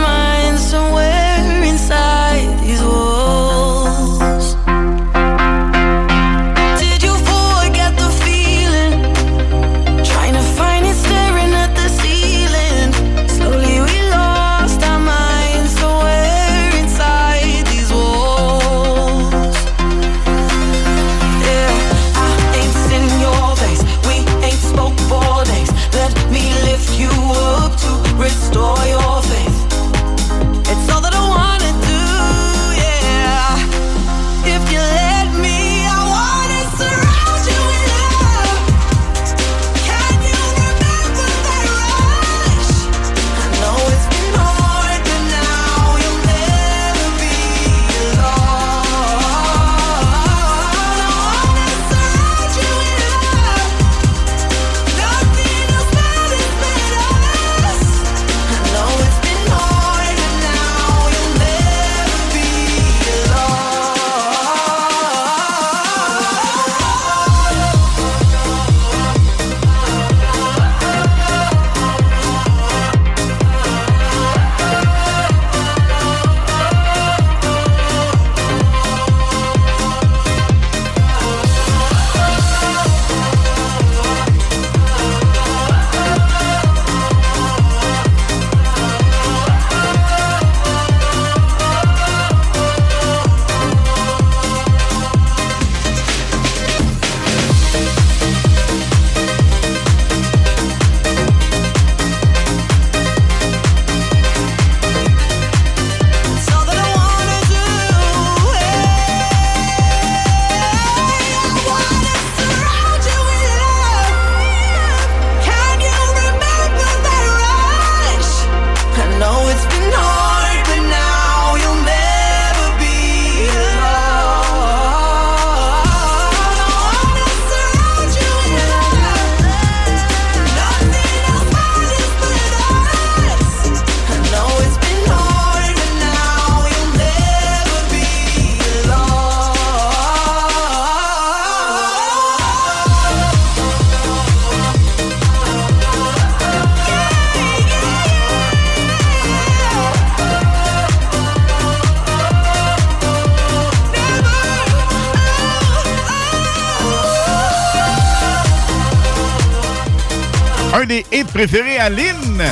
[161.40, 162.42] préférés à Lynn.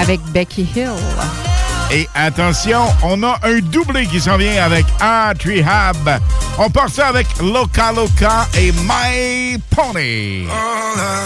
[0.00, 0.90] Avec Becky Hill.
[1.92, 6.20] Et attention, on a un doublé qui s'en vient avec Art Rehab.
[6.58, 10.48] On part ça avec Loca Loca et My Pony.
[10.48, 11.20] Hola,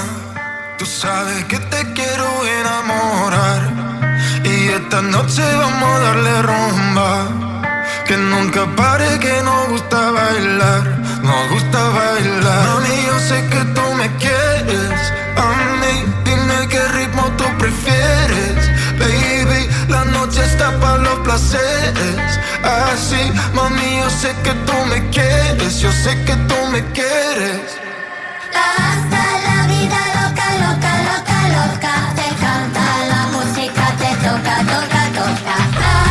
[0.76, 2.28] tú sabes que te quiero
[2.60, 3.62] enamorar
[4.44, 7.28] y esta noche vamos a darle rumba.
[8.06, 10.82] Que nunca pare, que nos gusta bailar,
[11.22, 12.66] nos gusta bailar.
[12.66, 15.46] Mami, yo sé que tú me quieres, a
[15.80, 16.19] mí
[21.30, 27.60] placeres, así, mami, yo sé que tú me quieres, yo sé que tú me quieres.
[28.52, 31.94] Hasta la vida loca, loca, loca, loca.
[32.18, 35.56] Te canta la música, te toca, toca, toca.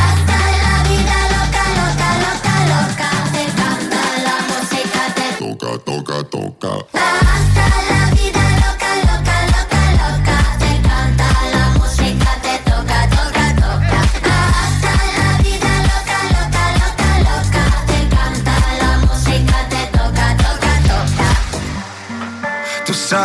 [0.07, 3.09] Hasta la vida loca, loca, loca, loca.
[3.35, 6.71] Te canta la música, te toca, toca, toca.
[6.93, 8.08] Hasta la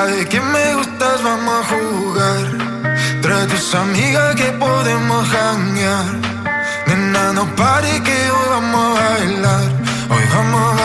[0.05, 2.45] Sabes que me gustas, vamos a jugar.
[3.23, 6.05] Trae tus amigas que podemos janguear.
[6.87, 9.65] Nena, no pare que hoy vamos a bailar.
[10.11, 10.84] Hoy vamos a bailar.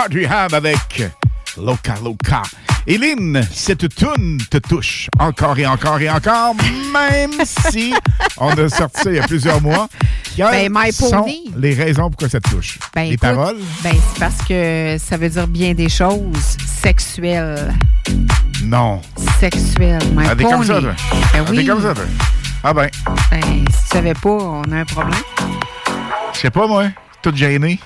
[0.00, 1.10] Hard Rehab avec
[1.58, 2.40] Loca Loca.
[2.86, 6.54] Lynn, cette tune te touche encore et encore et encore,
[6.90, 7.92] même si
[8.38, 9.88] on a sorti ça il y a plusieurs mois.
[10.34, 11.52] Quelles Ben, My sont Pony.
[11.54, 12.78] les raisons pourquoi ça te touche?
[12.94, 13.56] Ben, les écoute, paroles?
[13.82, 17.74] Ben, c'est parce que ça veut dire bien des choses sexuelles.
[18.64, 19.02] Non.
[19.38, 20.00] Sexuelles.
[20.16, 20.50] My Ah, pony.
[20.50, 20.94] comme ça, toi?
[21.34, 21.66] Ben Ah, oui.
[21.66, 22.04] Comme ça, toi?
[22.64, 22.88] Ah ben,
[23.30, 25.20] Ben, si tu savais pas, on a un problème.
[26.32, 26.84] je sais pas, moi.
[27.22, 27.78] Tout gêné.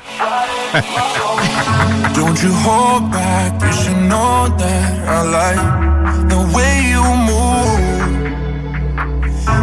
[0.75, 7.79] Don't you hold back, you should know that I like the way you move.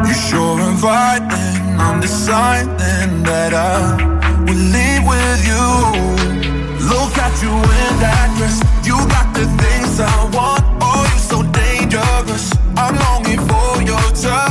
[0.07, 3.95] You're sure inviting, undeciding that I
[4.45, 5.67] will leave with you.
[6.87, 10.63] Look at you in that dress, you got the things I want.
[10.79, 12.53] Oh, you're so dangerous.
[12.77, 14.50] I'm longing for your touch,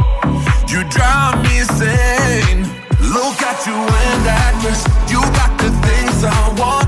[0.81, 2.63] you drive me insane.
[3.13, 4.81] Look at you in that dress.
[5.11, 6.80] You got the things I want.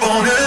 [0.00, 0.39] Jump on it.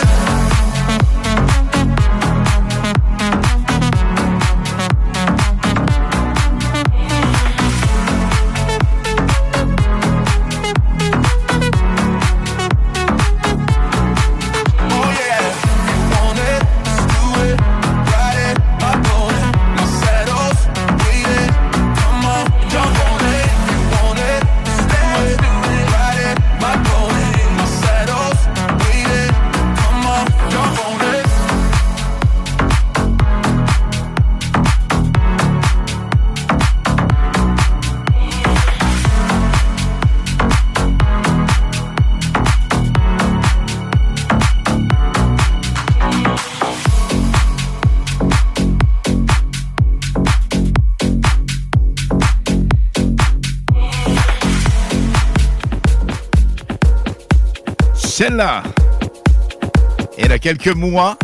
[60.18, 61.18] Elle a quelques mois,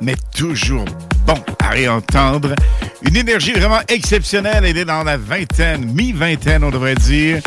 [0.00, 0.84] mais toujours
[1.26, 2.54] bon à réentendre.
[3.02, 4.64] Une énergie vraiment exceptionnelle.
[4.64, 7.40] Elle est dans la vingtaine, mi-vingtaine, on devrait dire.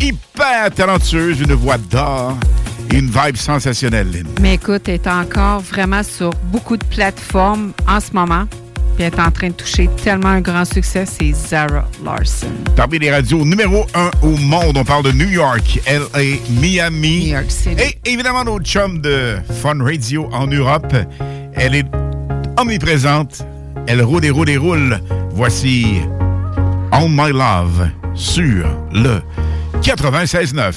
[0.00, 2.36] Hyper talentueuse, une voix d'or
[2.92, 4.26] une vibe sensationnelle, Lynn.
[4.40, 8.44] Mais écoute, elle est encore vraiment sur beaucoup de plateformes en ce moment.
[8.94, 12.46] Puis elle est en train de toucher tellement un grand succès, c'est Zara Larson.
[12.76, 17.26] Parmi les radios numéro un au monde, on parle de New York, LA, Miami.
[17.26, 17.82] New York City.
[17.82, 20.94] Et évidemment, notre chum de Fun Radio en Europe.
[21.54, 21.86] Elle est
[22.58, 23.44] omniprésente.
[23.86, 25.00] Elle roule et roule et roule.
[25.30, 26.00] Voici
[26.92, 29.22] On My Love sur le
[29.80, 30.74] 96.9.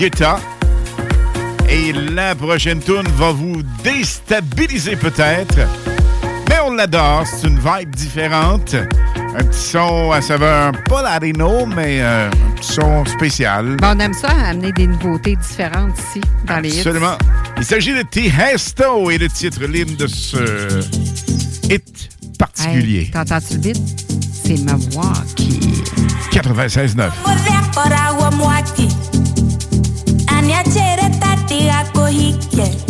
[0.00, 0.40] Guetta.
[1.68, 5.58] Et la prochaine tune va vous déstabiliser peut-être.
[6.48, 8.74] Mais on l'adore, c'est une vibe différente.
[8.74, 13.76] Un petit son à saveur, pas latino, mais euh, un petit son spécial.
[13.76, 16.78] Ben, on aime ça, amener des nouveautés différentes ici, dans les hits.
[16.78, 17.18] Absolument.
[17.58, 20.80] Il s'agit de Tiesto et le titre l'hymne de ce
[21.70, 22.08] hit
[22.38, 23.00] particulier.
[23.00, 23.76] Hey, T'entends-tu le beat?
[24.32, 25.84] C'est Milwaukee.
[26.32, 27.10] 96.9.
[32.12, 32.89] 一起。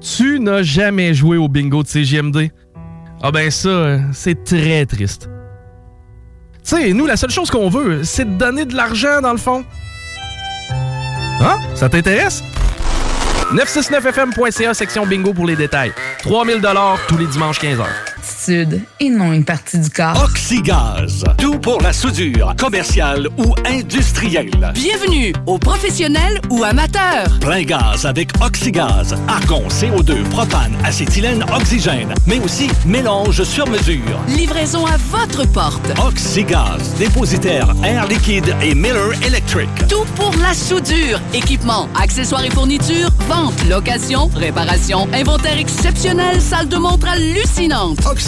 [0.00, 2.50] Tu n'as jamais joué au bingo de CGMD?
[3.22, 5.30] Ah ben ça, c'est très triste.
[6.62, 9.38] Tu sais, nous, la seule chose qu'on veut, c'est de donner de l'argent dans le
[9.38, 9.64] fond.
[11.40, 11.58] Hein?
[11.74, 12.42] Ça t'intéresse?
[13.54, 15.92] 969fm.ca, section bingo pour les détails.
[16.24, 16.60] 3000
[17.08, 17.86] tous les dimanches 15h.
[18.46, 20.22] Attitude et non une partie du corps.
[20.22, 21.24] Oxygaz.
[21.36, 24.72] Tout pour la soudure, commerciale ou industrielle.
[24.72, 27.26] Bienvenue aux professionnels ou amateurs.
[27.40, 29.16] Plein gaz avec Oxygaz.
[29.26, 32.14] Argon, CO2, propane, acétylène, oxygène.
[32.26, 34.20] Mais aussi mélange sur mesure.
[34.28, 35.92] Livraison à votre porte.
[36.06, 36.94] Oxygaz.
[36.98, 39.68] Dépositaire Air Liquide et Miller Electric.
[39.88, 41.20] Tout pour la soudure.
[41.34, 47.98] Équipement, accessoires et fournitures, vente, location, réparation, inventaire exceptionnel, salle de montre hallucinante.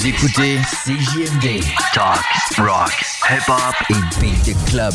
[0.00, 1.62] Vous écoutez CJMD.
[1.92, 2.24] Talk,
[2.56, 4.94] rock, hip-hop et beat the club.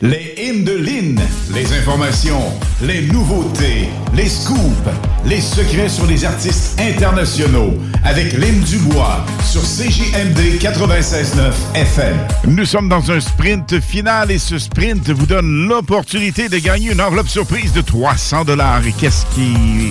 [0.00, 1.20] Les hymnes de Lynn,
[1.52, 4.88] les informations, les nouveautés, les scoops,
[5.26, 7.74] les secrets sur les artistes internationaux
[8.04, 12.16] avec Lynn Dubois sur CJMD 96.9 FM.
[12.46, 17.00] Nous sommes dans un sprint final et ce sprint vous donne l'opportunité de gagner une
[17.00, 18.86] enveloppe surprise de 300 dollars.
[18.86, 19.90] Et qu'est-ce qui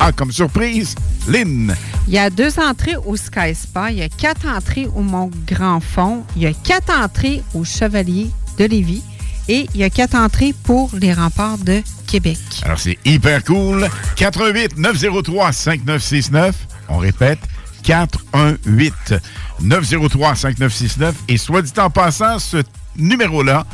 [0.00, 0.94] a comme surprise?
[1.28, 1.74] Lynn.
[2.08, 5.30] Il y a deux entrées au Sky Spa, il y a quatre entrées au Mont
[5.46, 9.02] Grand Fond, il y a quatre entrées au Chevalier de Lévis
[9.48, 12.38] et il y a quatre entrées pour les remparts de Québec.
[12.62, 13.88] Alors, c'est hyper cool.
[14.16, 16.54] 88 903 5969.
[16.88, 17.38] On répète,
[17.82, 19.14] 418
[19.60, 21.14] 903 5969.
[21.28, 22.58] Et soit dit en passant, ce
[22.96, 23.66] numéro-là,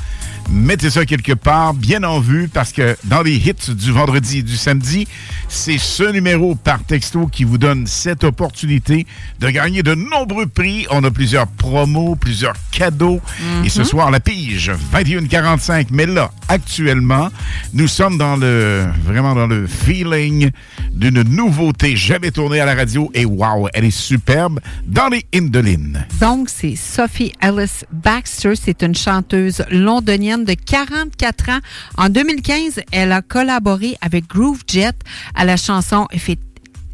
[0.51, 4.43] mettez ça quelque part, bien en vue, parce que dans les hits du vendredi et
[4.43, 5.07] du samedi,
[5.49, 9.07] c'est ce numéro par texto qui vous donne cette opportunité
[9.41, 10.87] de gagner de nombreux prix.
[10.91, 13.21] On a plusieurs promos, plusieurs cadeaux.
[13.65, 15.89] Et ce soir, la pige, 21,45.
[15.91, 17.29] Mais là, actuellement,
[17.75, 20.51] nous sommes dans le, vraiment dans le feeling
[20.93, 23.11] d'une nouveauté jamais tournée à la radio.
[23.15, 26.07] Et wow, elle est superbe dans les Indolines.
[26.21, 28.55] Donc, c'est Sophie Ellis Baxter.
[28.57, 31.59] C'est une chanteuse londonienne de 44 ans.
[31.99, 34.95] En 2015, elle a collaboré avec Groove Jet
[35.35, 36.09] à la chanson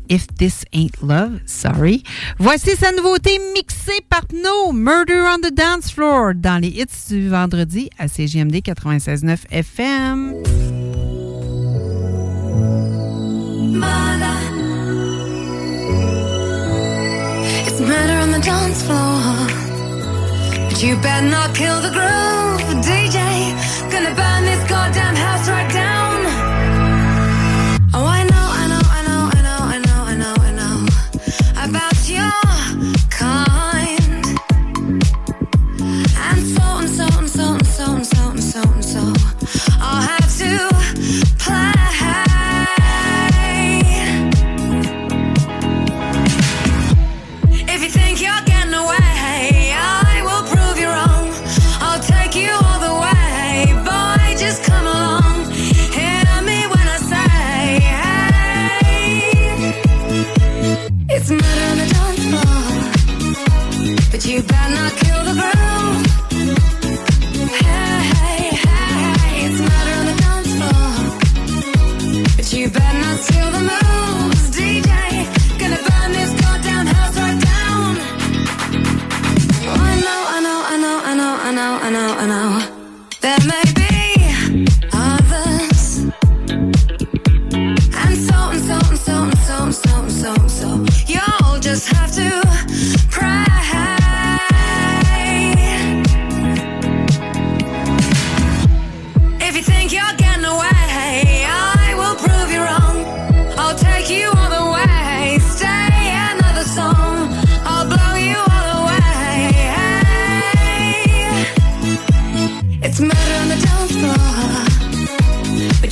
[0.08, 2.02] If This Ain't Love, sorry.
[2.38, 7.28] Voici sa nouveauté mixée par Pno, Murder on the Dance Floor, dans les hits du
[7.28, 10.34] vendredi à CGMD 96.9 FM.
[17.66, 19.67] It's murder on the dance floor.
[20.80, 23.18] You better not kill the groove, DJ.
[23.90, 26.17] Gonna burn this goddamn house right down.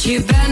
[0.06, 0.45] you back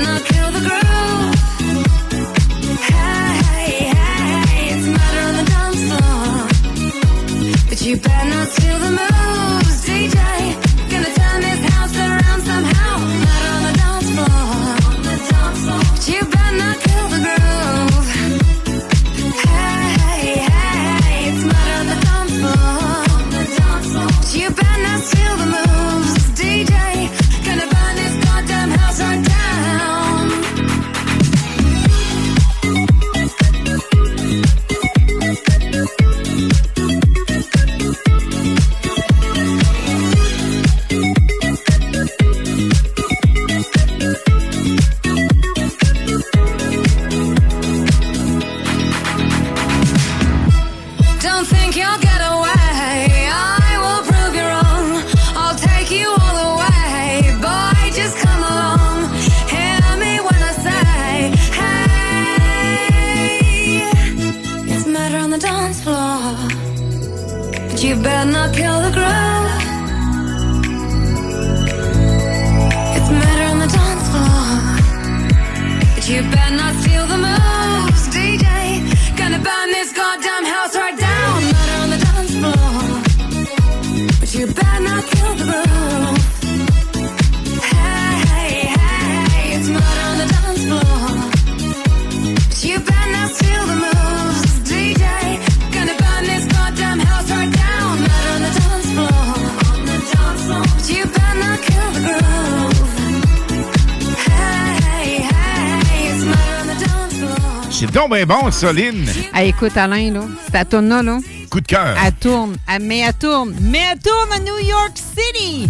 [108.35, 109.07] bon, Soline.
[109.33, 110.21] Ah, écoute, Alain, là,
[110.51, 111.19] cette tourne-là, là,
[111.51, 111.97] coup de cœur.
[112.05, 115.69] Elle tourne, elle, mais elle tourne, mais elle tourne à New York City.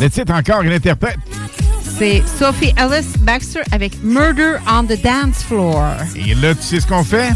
[0.00, 1.18] Le titre encore, une interprète.
[1.98, 5.96] C'est Sophie Ellis Baxter avec Murder on the Dance Floor.
[6.16, 7.30] Et là, tu sais ce qu'on fait?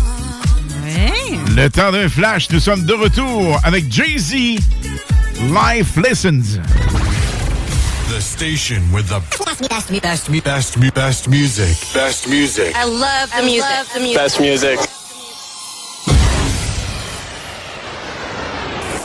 [0.85, 1.39] Oui.
[1.55, 4.33] Le temps d'un flash, nous sommes de retour avec Jay-Z.
[4.33, 6.61] Life Lessons.
[8.09, 9.21] The station with the
[9.61, 11.77] best, best, best, best, me, best music.
[11.93, 12.75] Best music.
[12.75, 13.71] I love the I music.
[13.71, 14.17] Love the music.
[14.17, 14.79] Best music.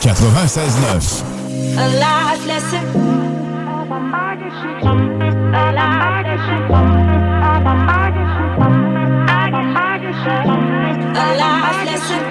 [0.02, 1.24] 96.9.
[1.78, 2.86] A life lesson.
[5.54, 6.70] A life lesson.
[11.16, 12.30] A life lesson.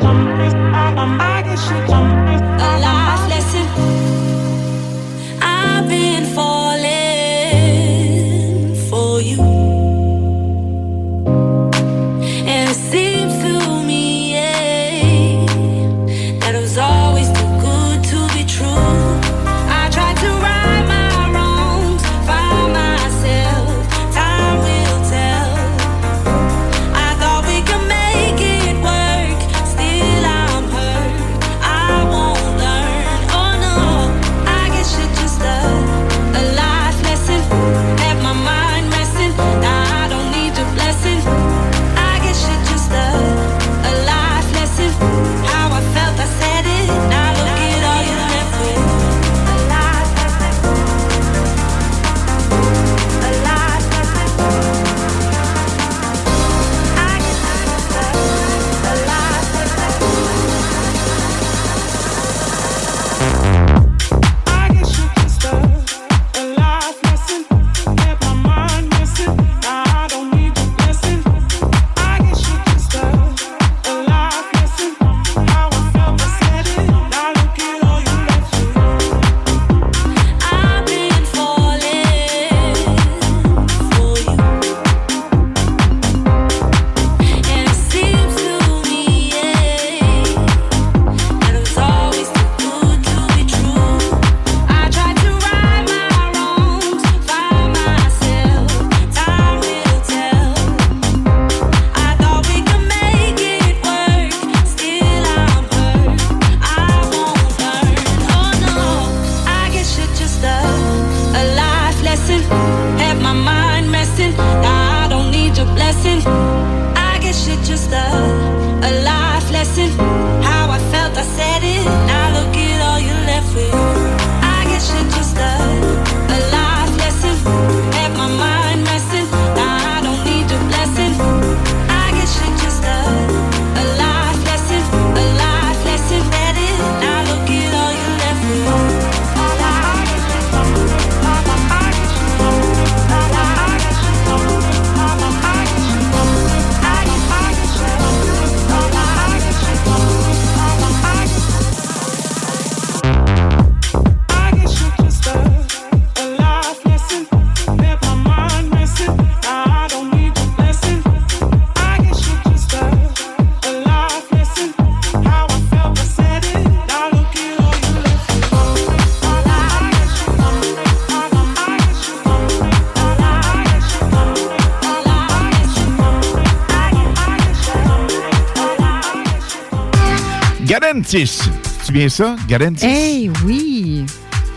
[181.11, 181.41] Galantis.
[181.87, 182.37] Tu bien ça?
[182.47, 182.85] Galantis?
[182.85, 184.05] Hey, oui.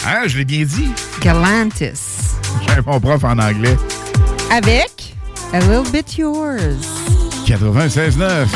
[0.06, 0.91] Hein, je l'ai bien dit.
[1.22, 2.34] Galantis.
[2.68, 3.78] J'ai mon prof en anglais.
[4.52, 5.15] Avec
[5.53, 6.60] A Little Bit Yours.
[7.48, 8.48] 96.9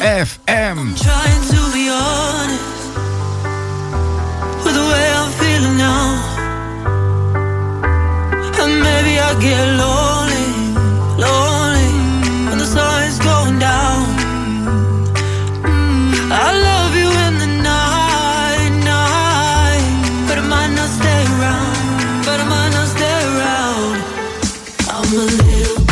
[0.00, 0.94] FM.
[0.96, 2.62] Trying to be honest
[4.64, 6.16] with the way I'm feeling now.
[8.62, 10.46] And maybe I get lonely,
[11.18, 11.51] lonely
[25.38, 25.91] little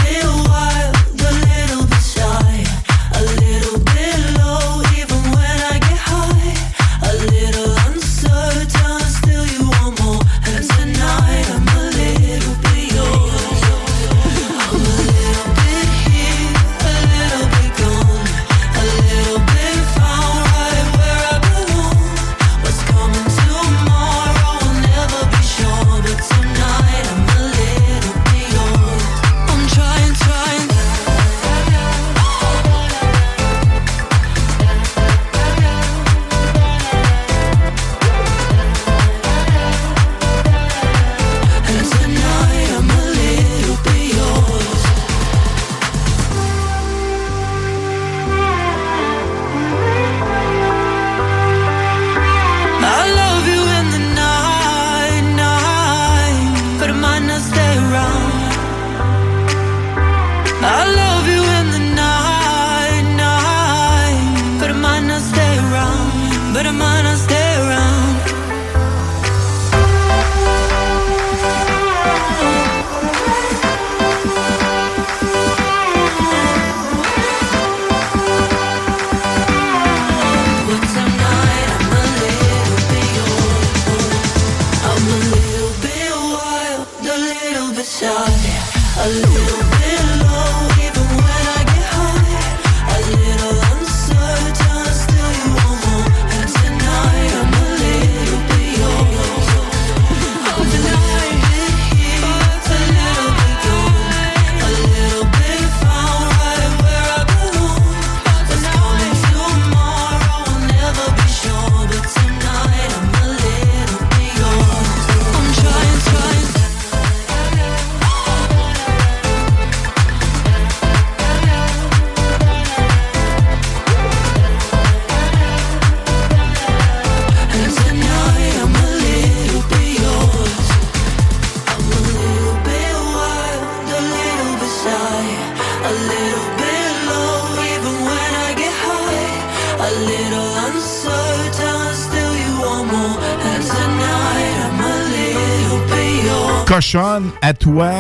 [146.91, 147.93] Cochonne, à toi,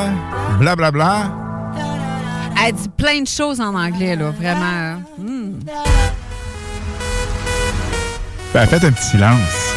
[0.58, 1.30] blablabla.
[1.30, 1.32] Bla,
[1.74, 2.66] bla.
[2.66, 5.00] Elle dit plein de choses en anglais, là, vraiment.
[5.16, 5.52] Hmm.
[8.52, 9.74] Ben, faites un petit silence.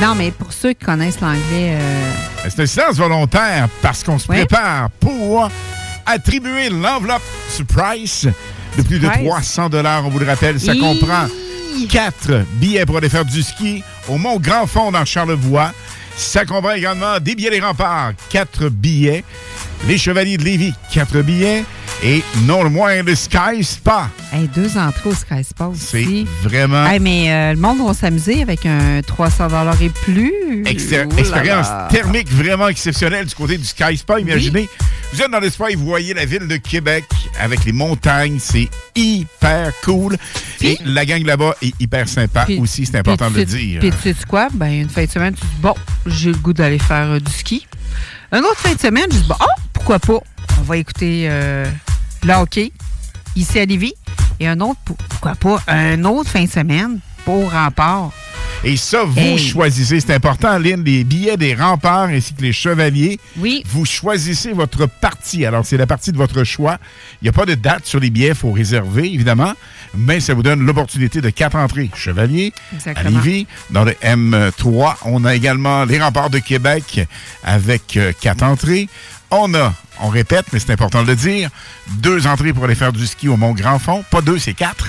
[0.00, 2.12] Non, mais pour ceux qui connaissent l'anglais, euh,
[2.48, 4.36] C'est un silence volontaire parce qu'on se Oui.
[4.36, 5.50] prépare pour
[6.06, 8.30] attribuer l'enveloppe surprise
[8.76, 9.26] de plus de Surprise.
[9.26, 10.06] 300 dollars.
[10.06, 11.26] On vous le rappelle, ça comprend
[11.88, 15.72] quatre billets pour aller faire du ski au Mont Grand Fond dans Charlevoix.
[16.16, 19.24] Ça comprend également des billets des remparts, quatre billets.
[19.86, 21.64] Les Chevaliers de Lévis, quatre billets.
[22.04, 24.08] Et non le moins, le Sky Spa.
[24.32, 26.26] hey, deux entrées au Sky Spa C'est aussi.
[26.42, 29.46] vraiment Hey, mais euh, le monde va s'amuser avec un 300
[29.80, 30.64] et plus.
[30.66, 34.18] Exter- expérience thermique vraiment exceptionnelle du côté du Sky Spa.
[34.18, 34.68] Imaginez,
[35.12, 37.04] vous êtes dans le spa et vous voyez la ville de Québec
[37.38, 38.38] avec les montagnes.
[38.40, 40.16] C'est hyper cool.
[40.62, 43.80] Et la gang là-bas est hyper sympa Puis- aussi, c'est important de le dire.
[43.80, 44.48] Puis tu sais quoi?
[44.52, 45.74] Ben, une fin de semaine, tu dis, bon,
[46.06, 47.66] j'ai le goût d'aller faire euh, du ski.
[48.30, 50.18] Un autre fin de semaine, je dis, bon, oh, pourquoi pas?
[50.58, 51.66] On va écouter euh,
[52.24, 52.72] le hockey
[53.36, 53.94] ici à Lévis.
[54.40, 55.62] Et un autre, pour- pourquoi pas?
[55.68, 58.10] Un autre fin de semaine pour Rempart.
[58.64, 59.38] Et ça, vous Hey.
[59.38, 59.98] choisissez.
[59.98, 63.18] C'est important, Lynn, les billets des remparts ainsi que les chevaliers.
[63.38, 63.64] Oui.
[63.66, 65.44] Vous choisissez votre partie.
[65.44, 66.78] Alors, c'est la partie de votre choix.
[67.20, 68.28] Il n'y a pas de date sur les billets.
[68.28, 69.52] Il faut réserver, évidemment.
[69.94, 71.90] Mais ça vous donne l'opportunité de quatre entrées.
[71.94, 72.52] Chevalier,
[72.86, 73.02] à.
[73.04, 74.94] Lévis, dans le M3.
[75.04, 77.00] On a également les remparts de Québec
[77.44, 78.88] avec euh, quatre entrées.
[79.30, 81.50] On a, on répète, mais c'est important de le dire,
[81.98, 84.04] deux entrées pour aller faire du ski au Mont-Grand-Fond.
[84.10, 84.88] Pas deux, c'est quatre.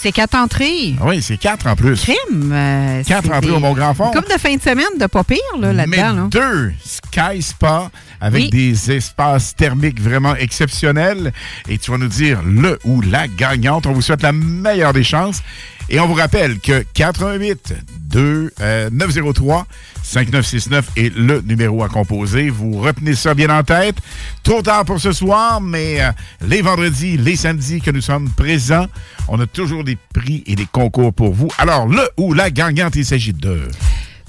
[0.00, 0.94] c'est quatre entrées.
[1.00, 2.00] Oui, c'est quatre en plus.
[2.02, 2.50] Crime.
[2.52, 4.10] euh, Quatre entrées des- au Mont-Grand Fond.
[4.12, 6.22] Comme de fin de semaine de pas pire, là, Mais là-dedans.
[6.22, 6.28] là.
[6.30, 7.90] deux Sky Spa
[8.20, 8.50] avec Oui.
[8.50, 11.32] des espaces thermiques vraiment exceptionnels.
[11.68, 13.86] Et tu vas nous dire le ou la gagnante.
[13.86, 15.42] On vous souhaite la meilleure des chances.
[15.88, 19.66] Et on vous rappelle que 88 2 euh, 903
[20.02, 22.50] 5969 est le numéro à composer.
[22.50, 23.96] Vous retenez ça bien en tête.
[24.42, 26.10] Trop tard pour ce soir, mais euh,
[26.46, 28.86] les vendredis, les samedis que nous sommes présents,
[29.28, 31.48] on a toujours des prix et des concours pour vous.
[31.58, 33.68] Alors, le ou la gagnante, il s'agit de...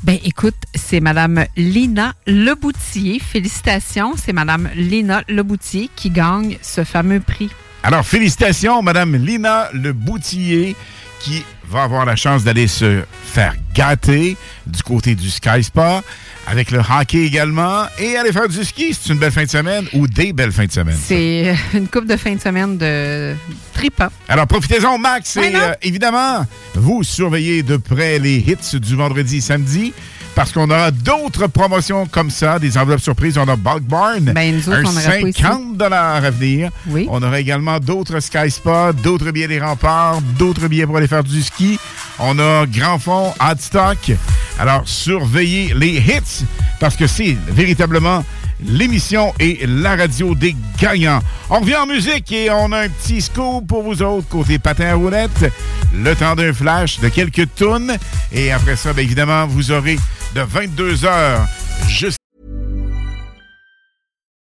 [0.03, 3.19] Ben écoute, c'est Madame Lina Leboutier.
[3.19, 7.49] Félicitations, c'est Madame Lina Leboutier qui gagne ce fameux prix.
[7.83, 10.75] Alors, félicitations, Madame Lina Le Boutillier,
[11.19, 16.01] qui va avoir la chance d'aller se faire gâter du côté du Sky Spa,
[16.47, 18.93] avec le hockey également, et aller faire du ski.
[18.93, 20.97] C'est une belle fin de semaine ou des belles fins de semaine.
[20.99, 23.35] C'est une coupe de fin de semaine de
[23.73, 24.07] tripant.
[24.29, 25.37] Alors, profitez-en, Max.
[25.37, 29.93] Et euh, évidemment, vous surveillez de près les hits du vendredi et samedi.
[30.37, 33.39] Parce qu'on aura d'autres promotions comme ça, des enveloppes surprises.
[33.39, 35.41] On a Bulk Barn, Ben, nous autres, un on aura pas ici.
[35.41, 36.69] 50 à venir.
[37.09, 41.23] On aura également d'autres Sky Spa, d'autres billets des remparts, d'autres billets pour aller faire
[41.23, 41.79] du ski.
[42.19, 44.11] On a Grand Fond, Hot Stock.
[44.59, 46.45] Alors, surveillez les hits
[46.79, 48.23] parce que c'est véritablement
[48.63, 51.21] l'émission et la radio des gagnants.
[51.49, 54.85] On revient en musique et on a un petit scoop pour vous autres côté patin
[54.85, 55.51] à roulette.
[55.95, 57.97] Le temps d'un flash de quelques tunes.
[58.31, 59.97] Et après ça, bien évidemment, vous aurez
[60.33, 61.47] de 22h
[61.87, 62.17] jusqu'à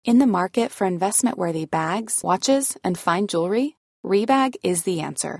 [0.03, 5.39] In the market for investment worthy bags, watches, and fine jewelry, Rebag is the answer.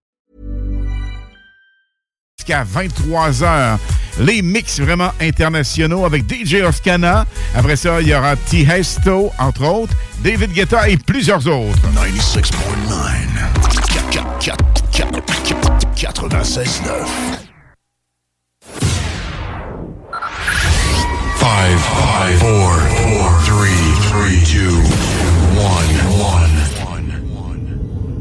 [2.41, 3.77] Jusqu'à 23h.
[4.19, 7.25] Les mix vraiment internationaux avec DJ Oscana.
[7.55, 8.61] Après ça, il y aura T.
[8.61, 9.93] Hesto, entre autres,
[10.23, 11.77] David Guetta et plusieurs autres.
[15.95, 16.91] 96.9.
[21.37, 24.77] Five, five, four, four, three, three, two,
[25.57, 26.50] one, one.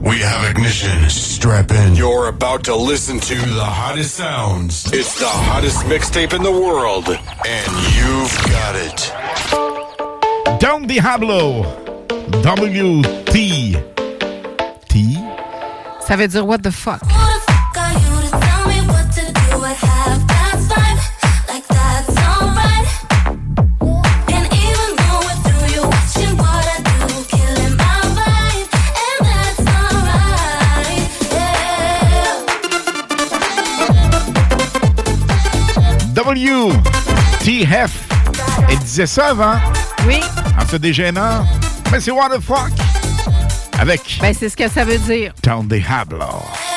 [0.00, 1.10] We have ignition.
[1.10, 1.94] Strap in.
[1.94, 4.90] You're about to listen to the hottest sounds.
[4.94, 9.12] It's the hottest mixtape in the world, and you've got it.
[10.58, 11.64] Don Diablo.
[12.42, 13.76] W.T.
[14.88, 15.16] T.
[16.00, 17.02] Ça veut dire what the fuck.
[36.30, 36.70] W.
[37.40, 37.62] T.
[37.62, 37.90] Hef.
[38.68, 39.56] Elle disait ça avant.
[40.06, 40.20] Oui.
[40.60, 41.44] En se déjeunant.
[41.90, 42.70] Mais c'est what the fuck?
[43.80, 45.32] Avec Ben, c'est ce que ça veut dire.
[45.42, 46.20] Don Diablo.
[46.20, 46.69] You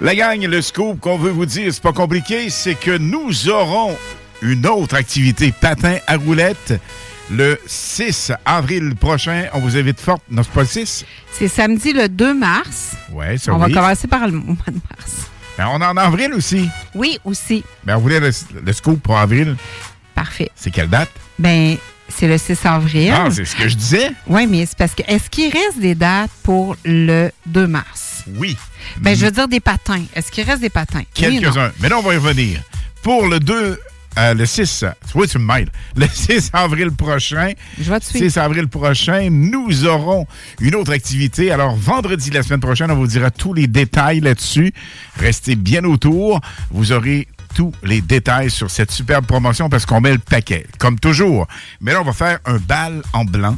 [0.00, 3.96] La gang, le scoop qu'on veut vous dire, c'est pas compliqué, c'est que nous aurons
[4.40, 6.80] une autre activité patin à roulettes
[7.30, 9.44] le 6 avril prochain.
[9.52, 10.18] On vous invite fort.
[10.30, 11.04] Non, c'est pas le 6?
[11.32, 12.92] C'est samedi le 2 mars.
[13.12, 13.72] Ouais, ça On oui.
[13.72, 15.28] va commencer par le mois de mars.
[15.58, 16.68] Ben, on est en avril aussi.
[16.94, 17.62] Oui, aussi.
[17.84, 18.30] Ben, on voulait le,
[18.64, 19.54] le scoop pour avril.
[20.14, 20.50] Parfait.
[20.56, 21.10] C'est quelle date?
[21.38, 21.76] Ben,
[22.08, 23.12] c'est le 6 avril.
[23.14, 24.10] Ah, c'est ce que je disais.
[24.26, 28.09] Oui, mais c'est parce que est-ce qu'il reste des dates pour le 2 mars?
[28.36, 28.56] Oui.
[28.98, 30.04] Ben, je veux dire des patins.
[30.14, 31.00] Est-ce qu'il reste des patins?
[31.00, 31.06] Oui?
[31.40, 31.72] Quelques-uns.
[31.80, 32.60] Mais là, on va y revenir.
[33.02, 33.78] Pour le 2,
[34.18, 34.84] euh, le 6,
[35.14, 35.68] oui, tu me mêles.
[35.96, 37.52] Le 6 avril prochain.
[37.80, 38.24] Je vais te suivre.
[38.30, 40.26] 6 avril prochain, nous aurons
[40.60, 41.50] une autre activité.
[41.50, 44.72] Alors, vendredi, la semaine prochaine, on vous dira tous les détails là-dessus.
[45.16, 46.40] Restez bien autour.
[46.70, 50.98] Vous aurez tous les détails sur cette superbe promotion parce qu'on met le paquet, comme
[50.98, 51.46] toujours.
[51.80, 53.56] Mais là, on va faire un bal en blanc.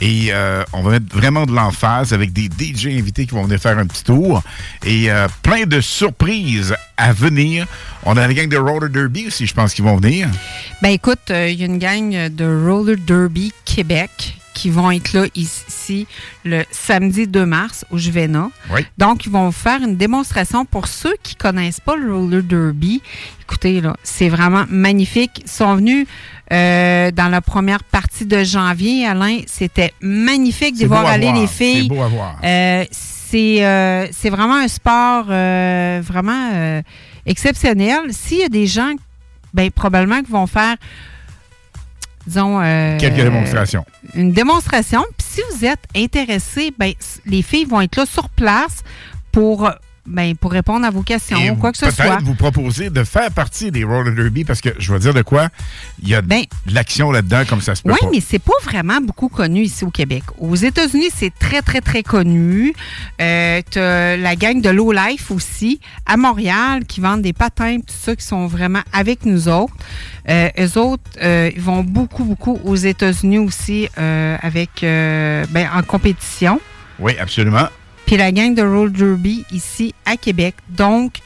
[0.00, 3.58] Et euh, on va mettre vraiment de l'emphase avec des DJ invités qui vont venir
[3.58, 4.42] faire un petit tour.
[4.84, 7.66] Et euh, plein de surprises à venir.
[8.04, 10.28] On a la gang de Roller Derby aussi, je pense, qui vont venir.
[10.82, 15.12] Ben écoute, euh, il y a une gang de Roller Derby Québec qui vont être
[15.12, 16.08] là ici
[16.44, 18.50] le samedi 2 mars au Juvena.
[18.74, 18.84] Oui.
[18.98, 23.00] Donc, ils vont faire une démonstration pour ceux qui connaissent pas le Roller Derby.
[23.42, 25.42] Écoutez, là, c'est vraiment magnifique.
[25.44, 26.08] Ils sont venus
[26.52, 29.38] euh, dans la première partie de janvier, Alain.
[29.46, 31.40] C'était magnifique de voir aller voir.
[31.40, 31.82] les filles.
[31.88, 32.36] C'est beau à voir.
[32.42, 36.82] Euh, c'est euh, c'est vraiment un sport vraiment
[37.26, 38.00] exceptionnel.
[38.10, 38.92] S'il y a des gens,
[39.54, 40.74] ben, probablement qui vont faire,
[42.28, 42.60] disons...
[42.62, 43.84] euh, Quelques démonstrations.
[44.14, 45.04] Une démonstration.
[45.16, 46.92] Puis si vous êtes intéressé, ben,
[47.26, 48.82] les filles vont être là sur place
[49.32, 49.70] pour,
[50.08, 52.18] ben, pour répondre à vos questions Et quoi que ce peut-être soit.
[52.22, 55.48] vous proposer de faire partie des Roller Derby parce que je vais dire de quoi,
[56.02, 56.34] il y a de
[56.72, 58.08] l'action là-dedans comme ça se peut Oui, pas.
[58.12, 60.22] mais c'est pas vraiment beaucoup connu ici au Québec.
[60.38, 62.74] Aux États-Unis, c'est très, très, très connu.
[63.20, 67.94] Euh, t'as la gang de Low Life aussi, à Montréal, qui vendent des patins, tout
[67.98, 69.74] ça, qui sont vraiment avec nous autres.
[70.28, 75.68] Euh, eux autres, euh, ils vont beaucoup, beaucoup aux États-Unis aussi euh, avec, euh, ben,
[75.74, 76.60] en compétition.
[76.98, 77.68] Oui, absolument.
[78.08, 80.54] Puis la gang de Roll Derby ici à Québec.
[80.70, 81.18] Donc,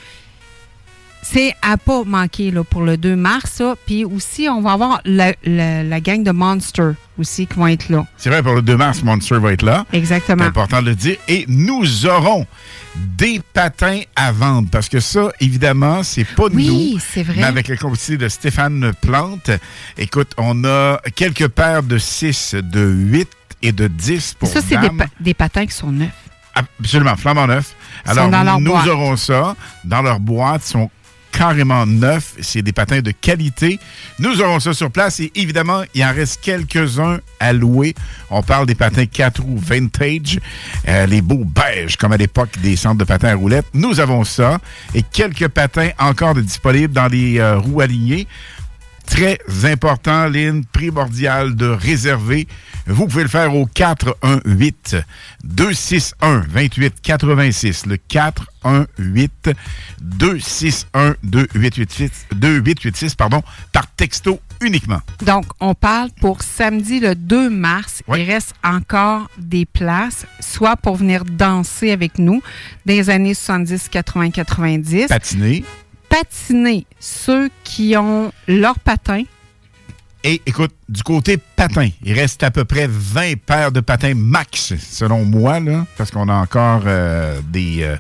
[1.22, 3.62] c'est à pas manquer là, pour le 2 mars.
[3.86, 7.88] Puis aussi, on va avoir la, la- la gang de Monster aussi qui vont être
[7.88, 8.04] là.
[8.16, 9.86] C'est vrai, pour le 2 mars, Monster va être là.
[9.92, 10.42] Exactement.
[10.42, 11.16] C'est important de le dire.
[11.28, 12.46] Et nous aurons
[12.96, 14.68] des patins à vendre.
[14.68, 16.98] Parce que ça, évidemment, c'est pas de Oui, nous.
[17.00, 17.36] c'est vrai.
[17.36, 19.52] Mais avec la complicité de Stéphane Plante,
[19.96, 23.28] écoute, on a quelques paires de 6, de 8
[23.62, 26.08] et de 10 pour ça, c'est des, pa- des patins qui sont neufs.
[26.54, 27.74] Absolument, flambant neuf.
[28.04, 28.28] Alors,
[28.60, 28.88] nous boîte.
[28.88, 30.62] aurons ça dans leur boîte.
[30.66, 30.90] Ils sont
[31.32, 32.34] carrément neufs.
[32.40, 33.80] C'est des patins de qualité.
[34.18, 37.94] Nous aurons ça sur place et évidemment, il en reste quelques-uns à louer.
[38.30, 40.38] On parle des patins 4 roues vintage,
[40.88, 43.66] euh, les beaux beiges comme à l'époque des centres de patins à roulettes.
[43.72, 44.58] Nous avons ça
[44.94, 48.26] et quelques patins encore de disponibles dans les euh, roues alignées.
[49.12, 52.48] Très important, Lynn, primordial de réserver.
[52.86, 54.96] Vous pouvez le faire au 418
[55.44, 57.84] 261 28 86.
[57.86, 59.50] Le 418
[60.00, 65.02] 261 2886 2886 pardon, par texto uniquement.
[65.20, 68.02] Donc, on parle pour samedi le 2 mars.
[68.08, 72.42] Il reste encore des places, soit pour venir danser avec nous
[72.86, 75.08] les années 70, 80, 90.
[75.08, 75.64] Patiner.
[76.12, 79.22] Patiner ceux qui ont leur patin.
[80.22, 84.74] Et écoute, du côté patin, il reste à peu près 20 paires de patins max,
[84.78, 85.58] selon moi,
[85.96, 87.96] parce qu'on a encore euh, des, euh,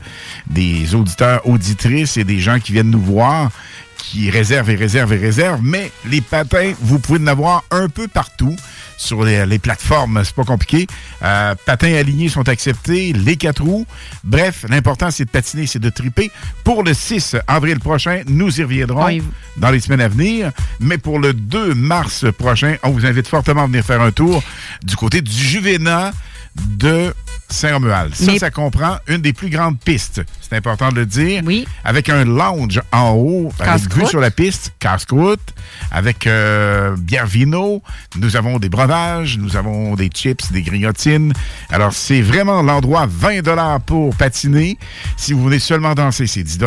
[0.46, 3.50] des auditeurs, auditrices et des gens qui viennent nous voir,
[3.96, 5.62] qui réservent et réservent et réservent.
[5.62, 8.54] Mais les patins, vous pouvez en avoir un peu partout
[9.02, 10.86] sur les, les plateformes, c'est pas compliqué.
[11.22, 13.86] Euh, patins alignés sont acceptés, les quatre roues.
[14.24, 16.30] Bref, l'important, c'est de patiner, c'est de triper.
[16.64, 19.22] Pour le 6 avril prochain, nous y reviendrons Oui.
[19.56, 20.52] dans les semaines à venir.
[20.80, 24.42] Mais pour le 2 mars prochain, on vous invite fortement à venir faire un tour
[24.82, 26.12] du côté du Juvénat
[26.56, 27.14] de
[27.52, 28.14] Saint-Romuald.
[28.14, 30.22] Ça, Mais- ça comprend une des plus grandes pistes.
[30.40, 31.42] C'est important de le dire.
[31.44, 31.66] Oui.
[31.84, 35.54] Avec un lounge en haut, avec vue sur la piste, casse-croûte,
[35.90, 37.82] avec euh, bière vino.
[38.16, 41.32] Nous avons des breuvages, nous avons des chips, des grignotines.
[41.70, 44.78] Alors, c'est vraiment l'endroit 20 pour patiner.
[45.16, 46.58] Si vous venez seulement danser, c'est 10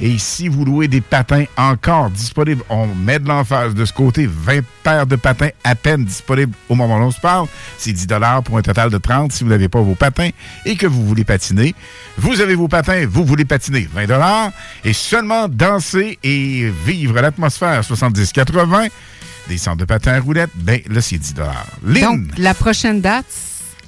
[0.00, 4.26] Et si vous louez des patins encore disponibles, on met de l'emphase de ce côté,
[4.26, 7.46] 20 paires de patins à peine disponibles au moment où on se parle.
[7.78, 8.06] C'est 10
[8.44, 10.30] pour un total de 30 si vous n'avez pas vos patins
[10.64, 11.74] et que vous voulez patiner.
[12.16, 14.52] Vous avez vos patins, vous voulez patiner, 20
[14.84, 18.88] et seulement danser et vivre l'atmosphère 70-80
[19.48, 21.34] des centres de patins à roulettes, ben là, c'est 10
[21.84, 23.26] Lynn, Donc, la prochaine date,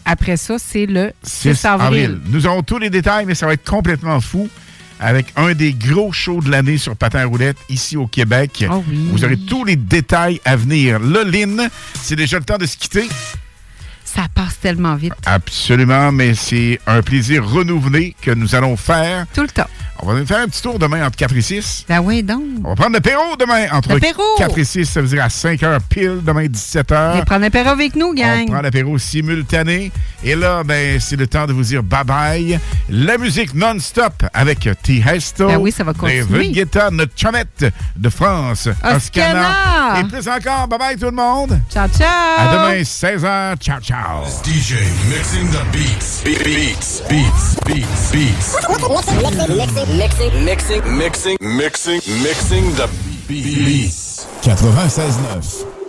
[0.04, 1.86] après ça, c'est le 6, 6 avril.
[1.86, 2.20] avril.
[2.30, 4.48] Nous aurons tous les détails, mais ça va être complètement fou.
[4.98, 8.64] avec un des gros shows de l'année sur patin à roulettes ici au Québec.
[8.70, 9.08] Oh oui.
[9.10, 11.00] Vous aurez tous les détails à venir.
[11.00, 11.68] Là, Lynn,
[12.00, 13.08] c'est déjà le temps de se quitter.
[14.14, 15.14] Ça passe tellement vite.
[15.24, 19.26] Absolument, mais c'est un plaisir renouvelé que nous allons faire.
[19.34, 19.68] Tout le temps.
[20.04, 21.84] On va faire un petit tour demain entre 4 et 6.
[21.88, 22.42] Ben oui, donc.
[22.64, 24.20] On va prendre l'apéro demain entre L'apéro!
[24.36, 24.84] 4 et 6.
[24.86, 27.14] Ça veut dire à 5 heures pile, demain 17 heures.
[27.14, 28.42] Viens prendre l'apéro avec nous, gang.
[28.42, 29.92] On prend l'apéro simultané.
[30.24, 32.58] Et là, ben, c'est le temps de vous dire bye-bye.
[32.90, 35.04] La musique non-stop avec T.
[35.06, 35.46] Hesto.
[35.46, 36.24] Ben oui, ça va continuer.
[36.24, 38.68] David Guetta, notre chumette de France.
[38.82, 40.00] Oscana.
[40.00, 41.60] Et plus encore, bye-bye tout le monde.
[41.70, 42.08] Ciao, ciao.
[42.38, 43.56] À demain, 16h.
[43.58, 44.01] Ciao, ciao.
[44.02, 46.24] DJ mixing the beats.
[46.24, 48.56] Be- beats, beats, beats, beats.
[49.96, 52.88] Mixing, mixing, mixing, mixing, Mixing, mixing the
[53.28, 54.26] beats.
[54.42, 55.81] 96.9.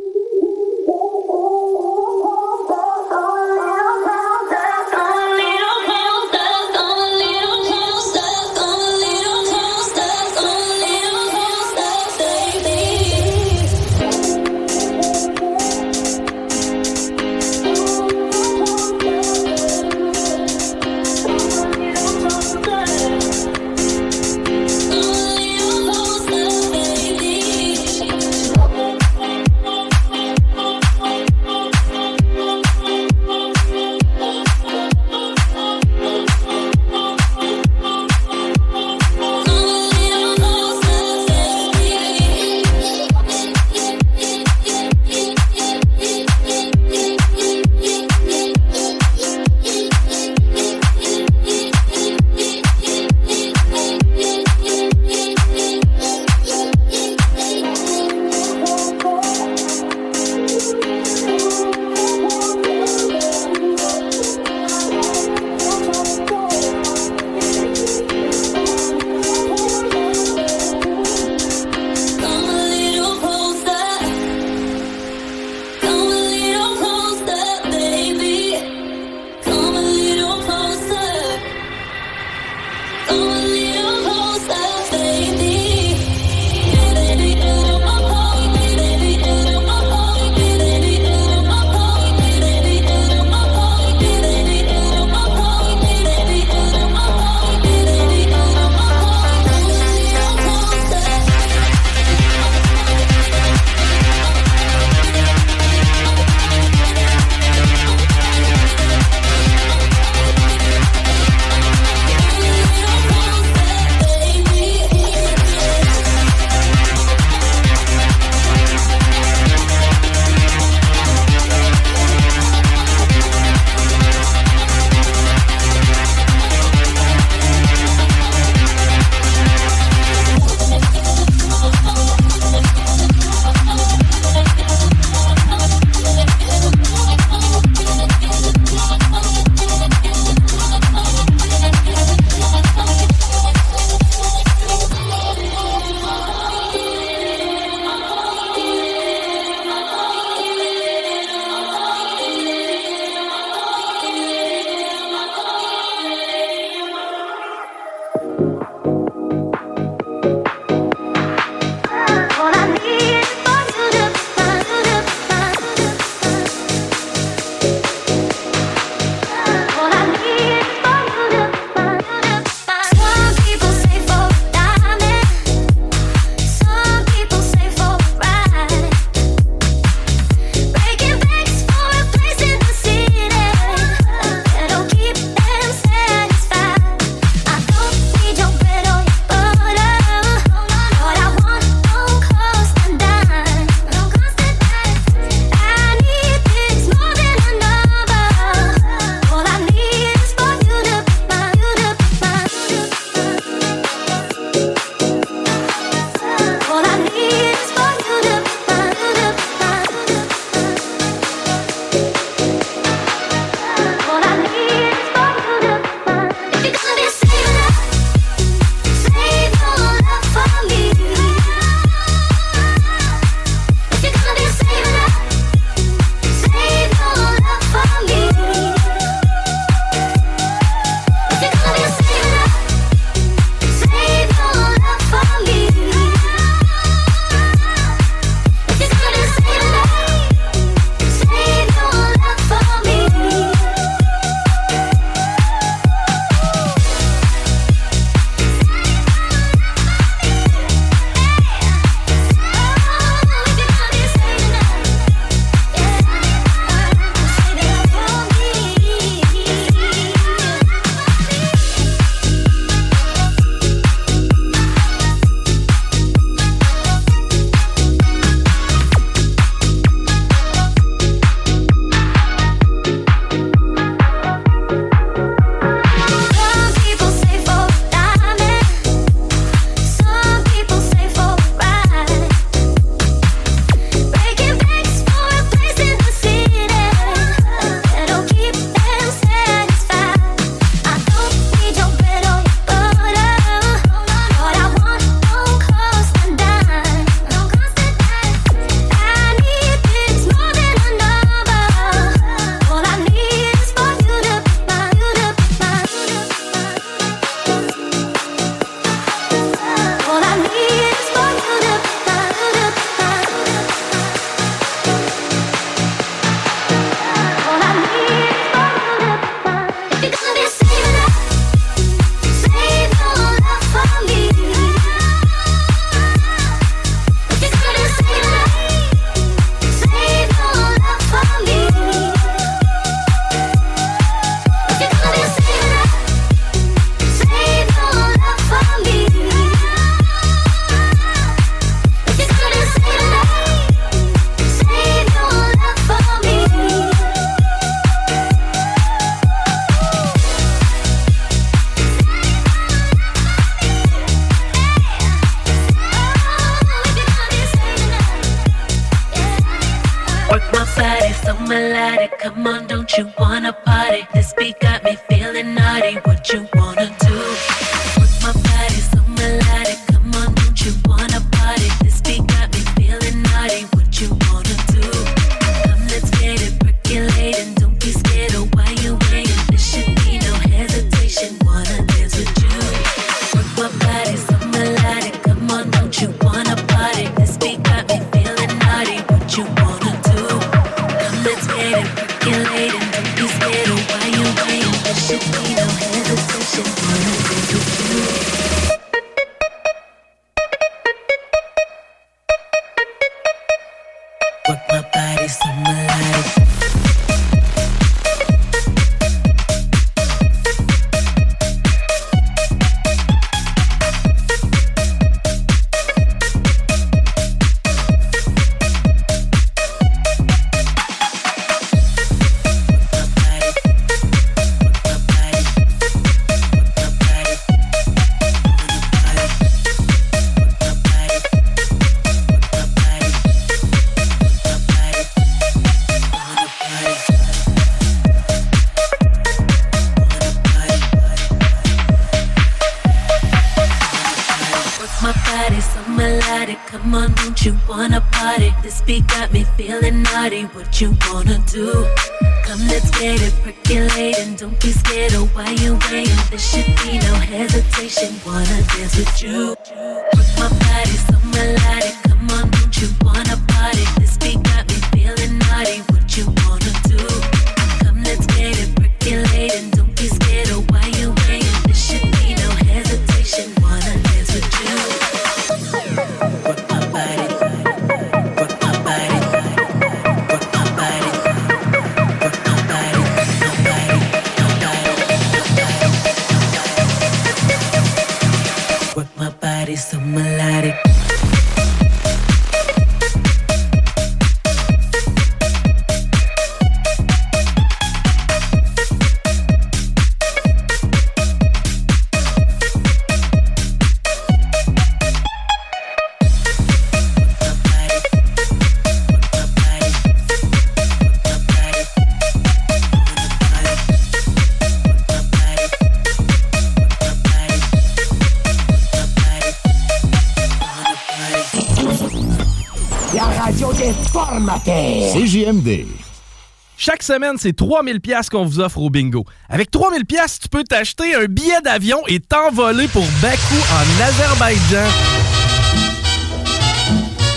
[527.04, 529.26] Chaque semaine, c'est 3000 pièces qu'on vous offre au bingo.
[529.50, 534.88] Avec 3000 pièces, tu peux t'acheter un billet d'avion et t'envoler pour Bakou en Azerbaïdjan.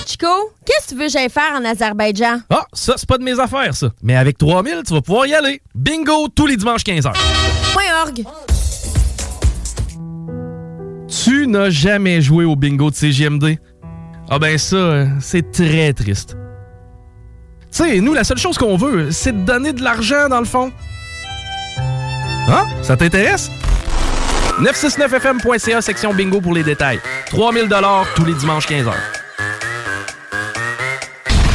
[0.06, 0.28] Chico,
[0.64, 2.42] qu'est-ce que tu veux que j'aille faire en Azerbaïdjan?
[2.48, 3.88] Ah, ça, c'est pas de mes affaires, ça.
[4.04, 5.60] Mais avec 3000, tu vas pouvoir y aller.
[5.74, 7.12] Bingo tous les dimanches 15h.
[7.72, 8.24] Point org.
[11.08, 13.58] Tu n'as jamais joué au bingo de CGMD?
[14.30, 16.36] Ah ben ça, euh, c'est très triste.
[17.76, 20.46] Tu sais, nous, la seule chose qu'on veut, c'est de donner de l'argent, dans le
[20.46, 20.72] fond.
[22.48, 23.50] Ah, ça t'intéresse?
[24.62, 27.00] 969fm.ca, section bingo pour les détails.
[27.26, 27.68] 3000
[28.14, 28.92] tous les dimanches 15h.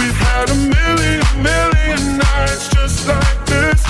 [0.00, 3.82] We've had a million, million nights just like this.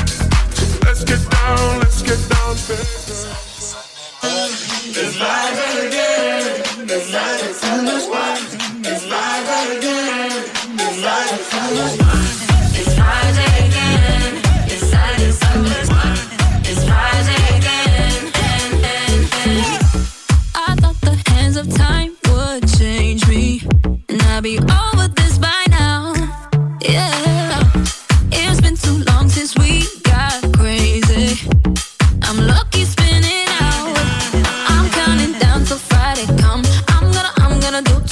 [0.57, 2.74] So let's get down, let's get down to.
[5.03, 6.65] It's live again.
[6.91, 8.39] It's live from the spot.
[8.91, 10.32] It's live again.
[10.82, 12.27] It's live from the spot.
[12.74, 14.32] It's live again.
[14.66, 16.19] It's live from the spot.
[16.70, 18.23] It's live again.
[20.57, 23.62] I thought the hands of time would change me,
[24.09, 24.80] and I'd be.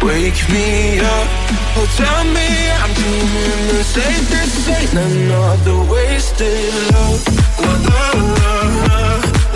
[0.00, 1.28] Wake me up,
[1.76, 2.48] oh tell me
[2.82, 7.20] I'm dreaming this ain't this ain't another wasted love
[7.58, 8.02] La la
[8.38, 8.52] la
[8.86, 9.02] la,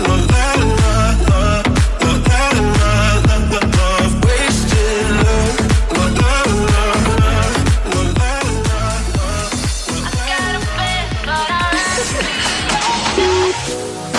[0.03, 0.95] la la la
[1.29, 1.63] la,
[2.01, 2.91] la la
[3.23, 3.87] la la
[4.25, 5.57] Wasted love,
[5.95, 7.31] la la la la,
[7.89, 8.81] la la la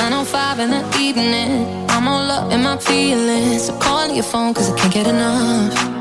[0.08, 1.52] la in the evening,
[1.90, 5.93] I'm all up in my feelings So call your phone cause I can't get enough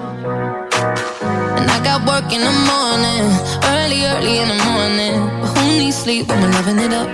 [2.07, 3.25] Work in the morning.
[3.63, 5.15] Early, early in the morning.
[5.41, 7.07] But who needs sleep when we're loving it up?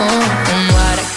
[0.00, 1.07] Oh, and what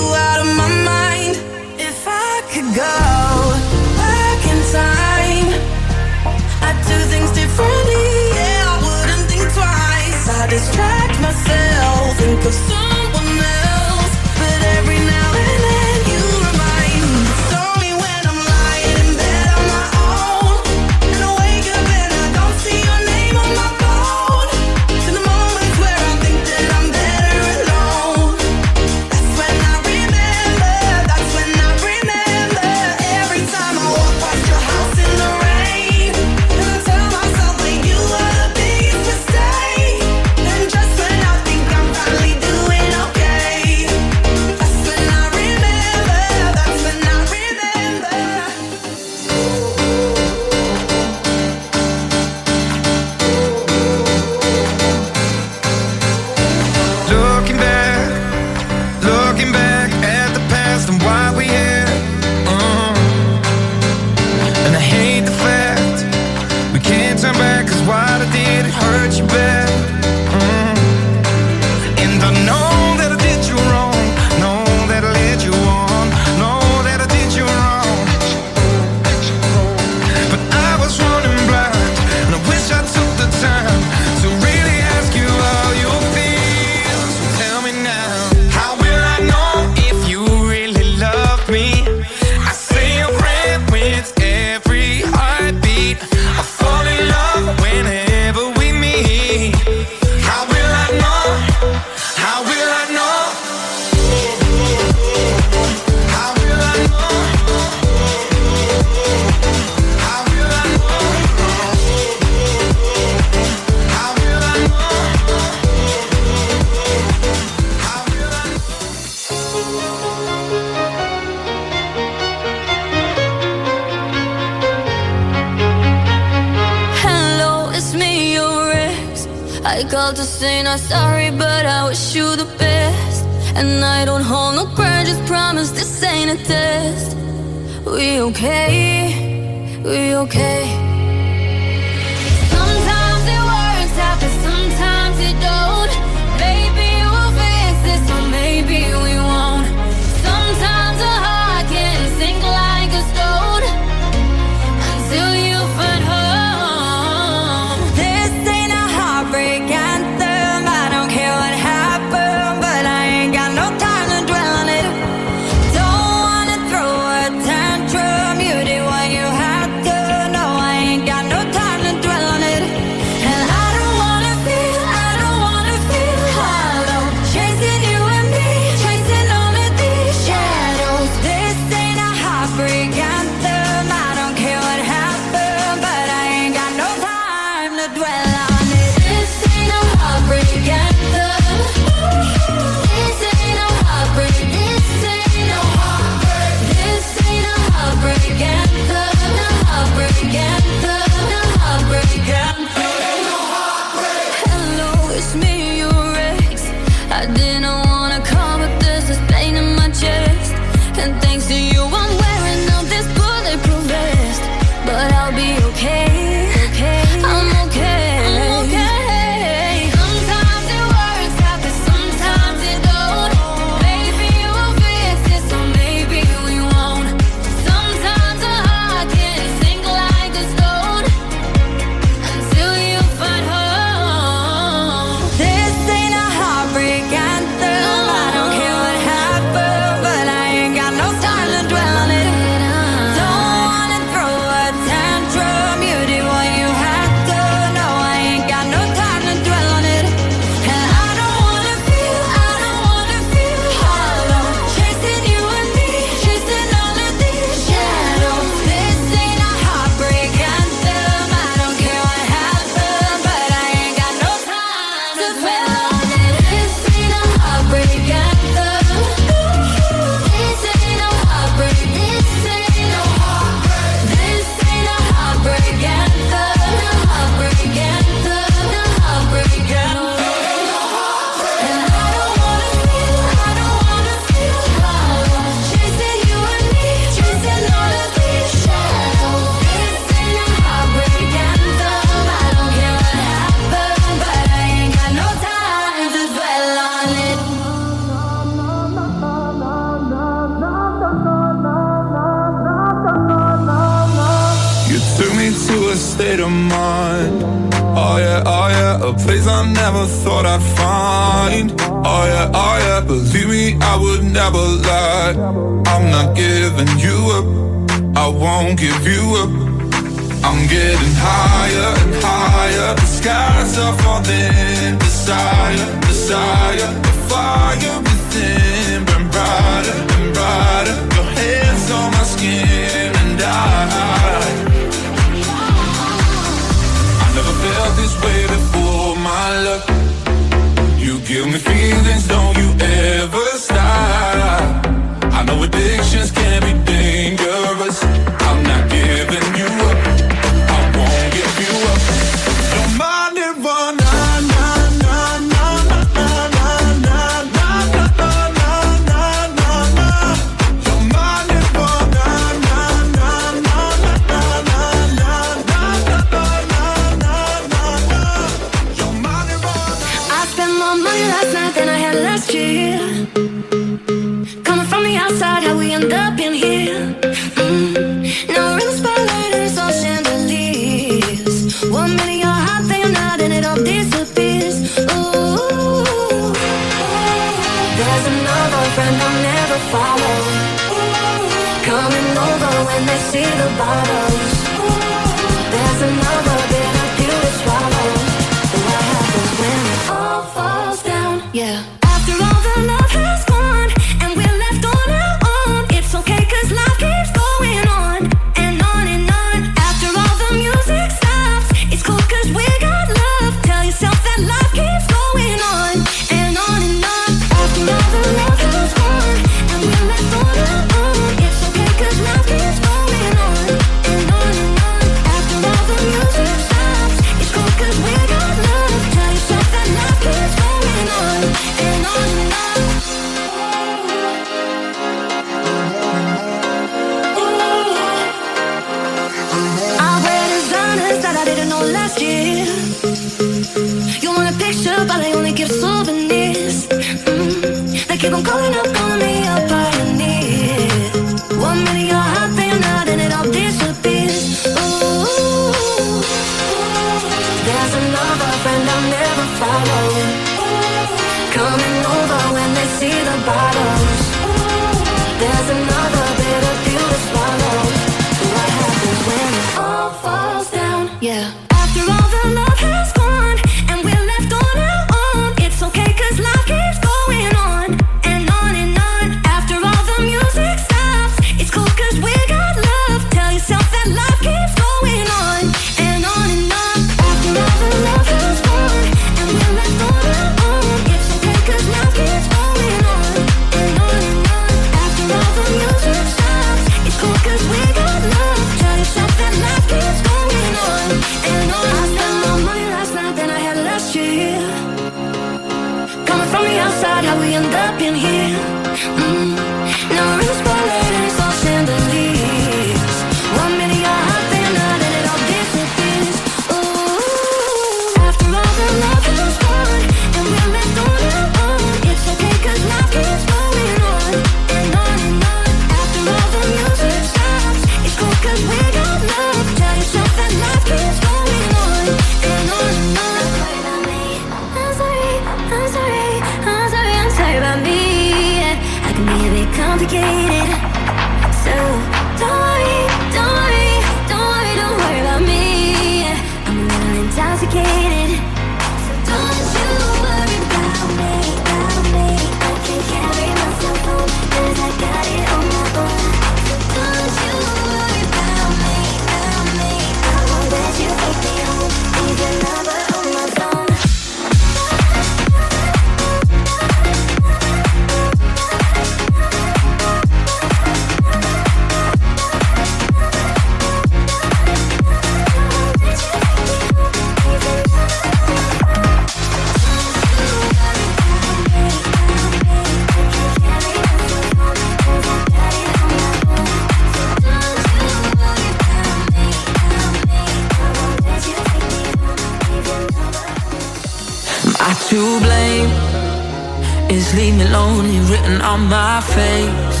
[599.18, 600.00] my face.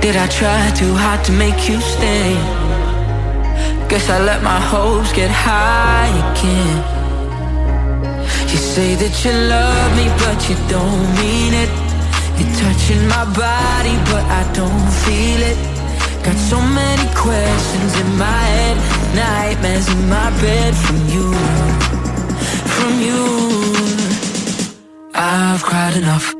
[0.00, 2.32] Did I try too hard to make you stay?
[3.90, 6.76] Guess I let my hopes get high again.
[8.50, 11.70] You say that you love me, but you don't mean it.
[12.38, 15.58] You're touching my body, but I don't feel it.
[16.24, 18.76] Got so many questions in my head,
[19.22, 21.26] nightmares in my bed from you,
[22.74, 23.22] from you.
[25.12, 26.39] I've cried enough,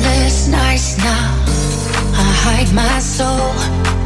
[2.73, 3.51] my soul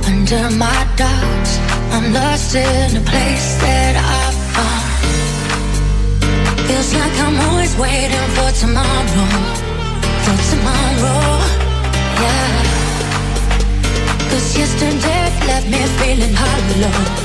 [0.08, 1.60] under my doubts.
[1.92, 4.92] I'm lost in a place that I found.
[6.68, 9.27] Feels like I'm always waiting for tomorrow,
[10.24, 11.42] for tomorrow,
[12.24, 12.64] yeah.
[14.30, 17.25] Cause yesterday left me feeling hollow.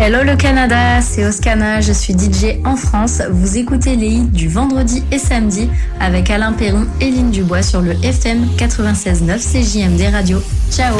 [0.00, 3.22] Hello le Canada, c'est Oscana, je suis DJ en France.
[3.30, 7.80] Vous écoutez les hits du vendredi et samedi avec Alain Perron et Lynn Dubois sur
[7.80, 10.42] le FM 96.9 CJMD Radio.
[10.70, 10.96] Ciao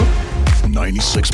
[0.73, 1.24] 96.9.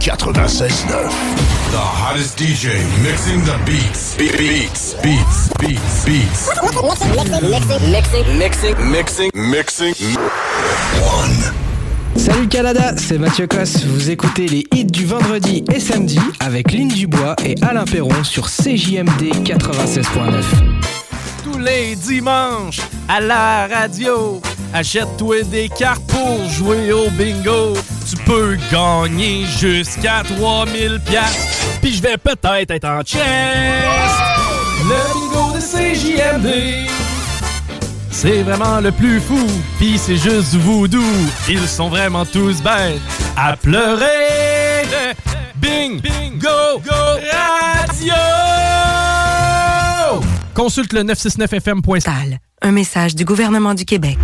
[0.00, 1.10] 96.9.
[1.70, 4.14] The hottest DJ mixing the beats.
[4.16, 6.48] Be- beats, beats, beats, beats.
[7.90, 9.94] Mixing, mixing, Mixing, mixing.
[12.16, 13.84] Salut Canada, c'est Mathieu Cosse.
[13.84, 18.46] Vous écoutez les hits du vendredi et samedi avec Lynn Dubois et Alain Perron sur
[18.48, 20.02] CJMD 96.9.
[21.44, 24.40] Tous les dimanches, à la radio,
[24.74, 27.74] achète-toi des cartes pour jouer au bingo.
[28.08, 31.64] Tu peux gagner jusqu'à 3000 pièces.
[31.80, 33.24] Puis je vais peut-être être en chest.
[34.84, 36.88] Le bingo de CJMD.
[38.20, 39.38] C'est vraiment le plus fou,
[39.78, 41.00] pis c'est juste du voodoo.
[41.48, 43.00] Ils sont vraiment tous bêtes
[43.36, 44.82] à pleurer.
[45.54, 46.96] Bing, bingo, go,
[47.30, 48.12] radio!
[50.52, 52.38] Consulte le 969fm.com.
[52.60, 54.18] Un message du gouvernement du Québec.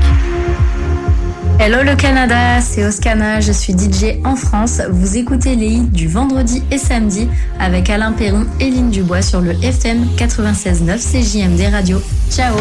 [1.60, 4.80] Hello le Canada, c'est Oscana, je suis DJ en France.
[4.90, 7.28] Vous écoutez les hits du vendredi et samedi
[7.60, 12.02] avec Alain Perron et Lynn Dubois sur le FM 96.9 CJMD Radio.
[12.28, 12.56] Ciao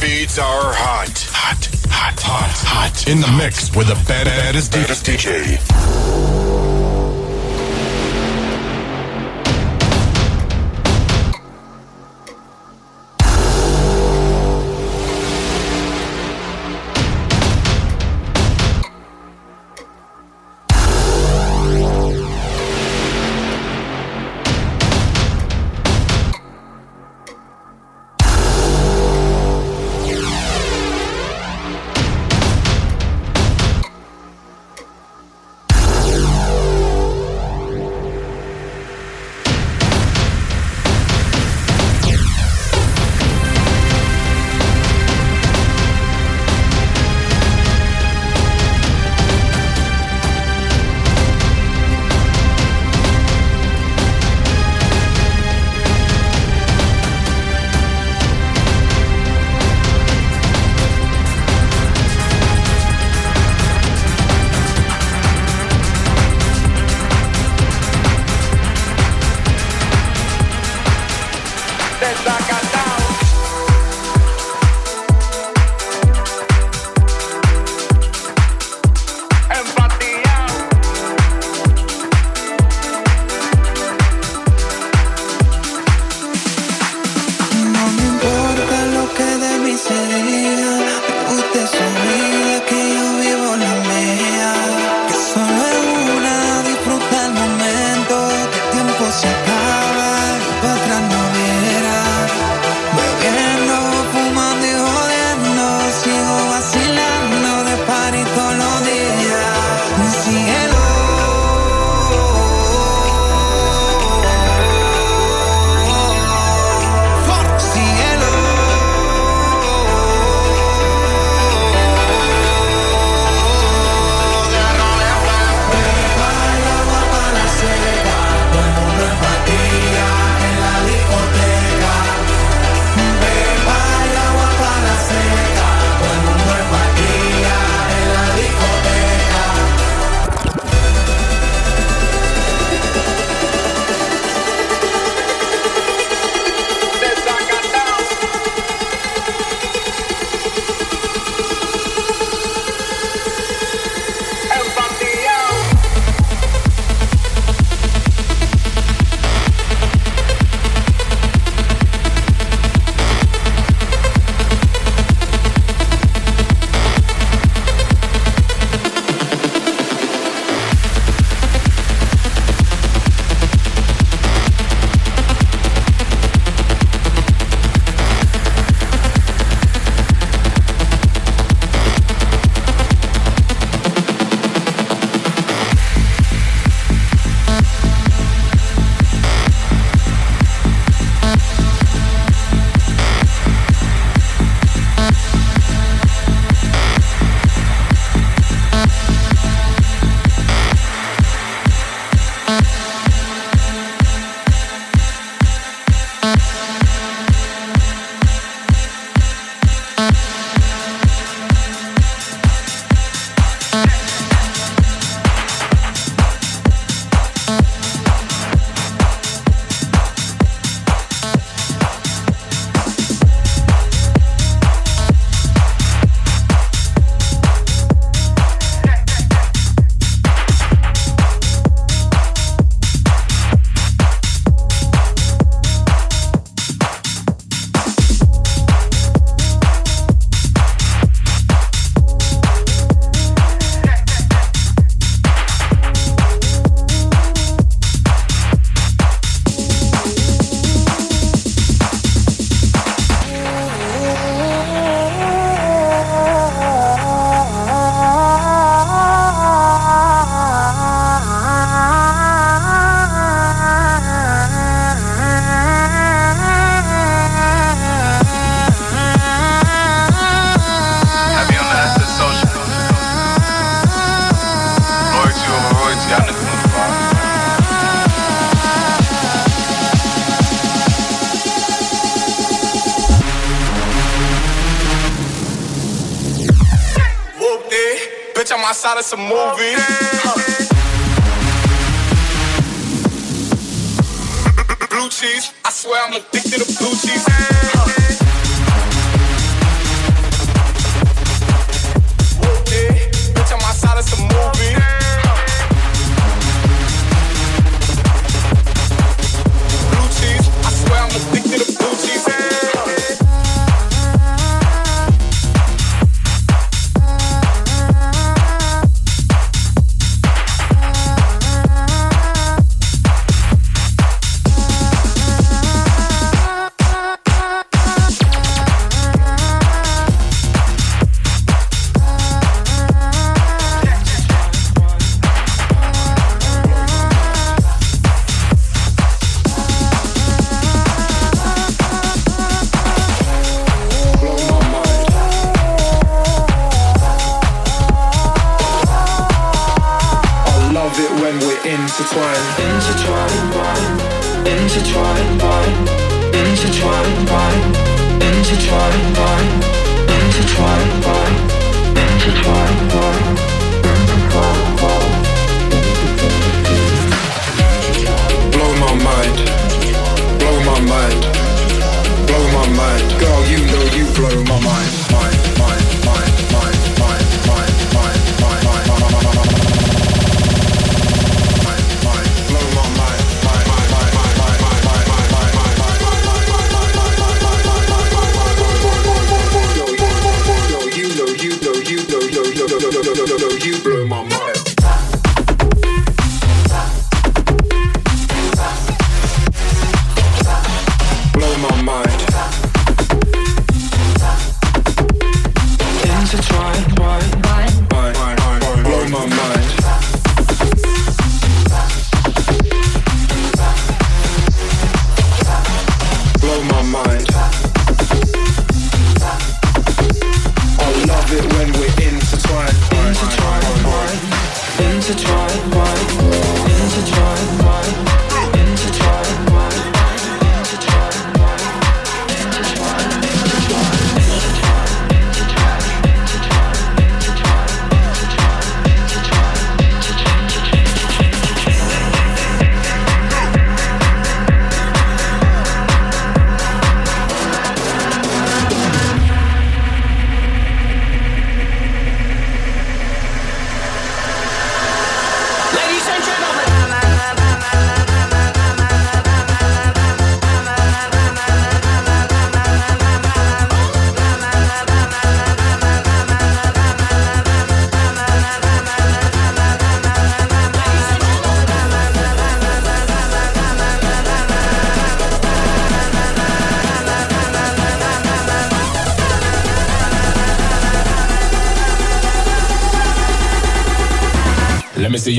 [0.00, 1.26] beats are hot.
[1.30, 3.08] Hot, hot, hot, hot.
[3.08, 6.55] In the mix with the baddest DJ.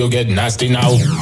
[0.07, 1.16] You get nasty now.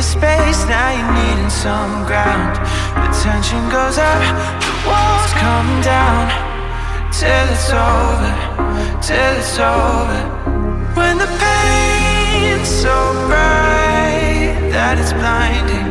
[0.00, 2.56] your space, now you're needing some ground.
[2.96, 4.22] The tension goes up,
[4.64, 6.24] the walls come down.
[7.12, 8.32] Till it's over,
[9.02, 10.20] till it's over.
[10.96, 12.96] When the pain's so
[13.28, 15.90] bright that it's blinding.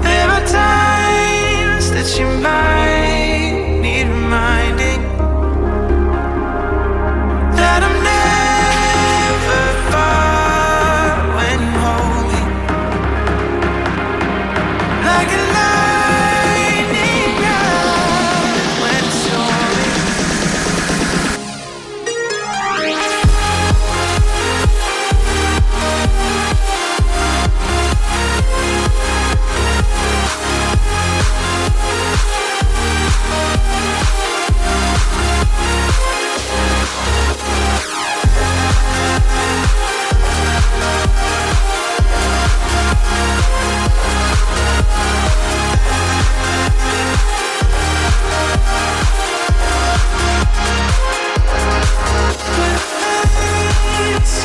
[0.00, 2.89] There are times that you might.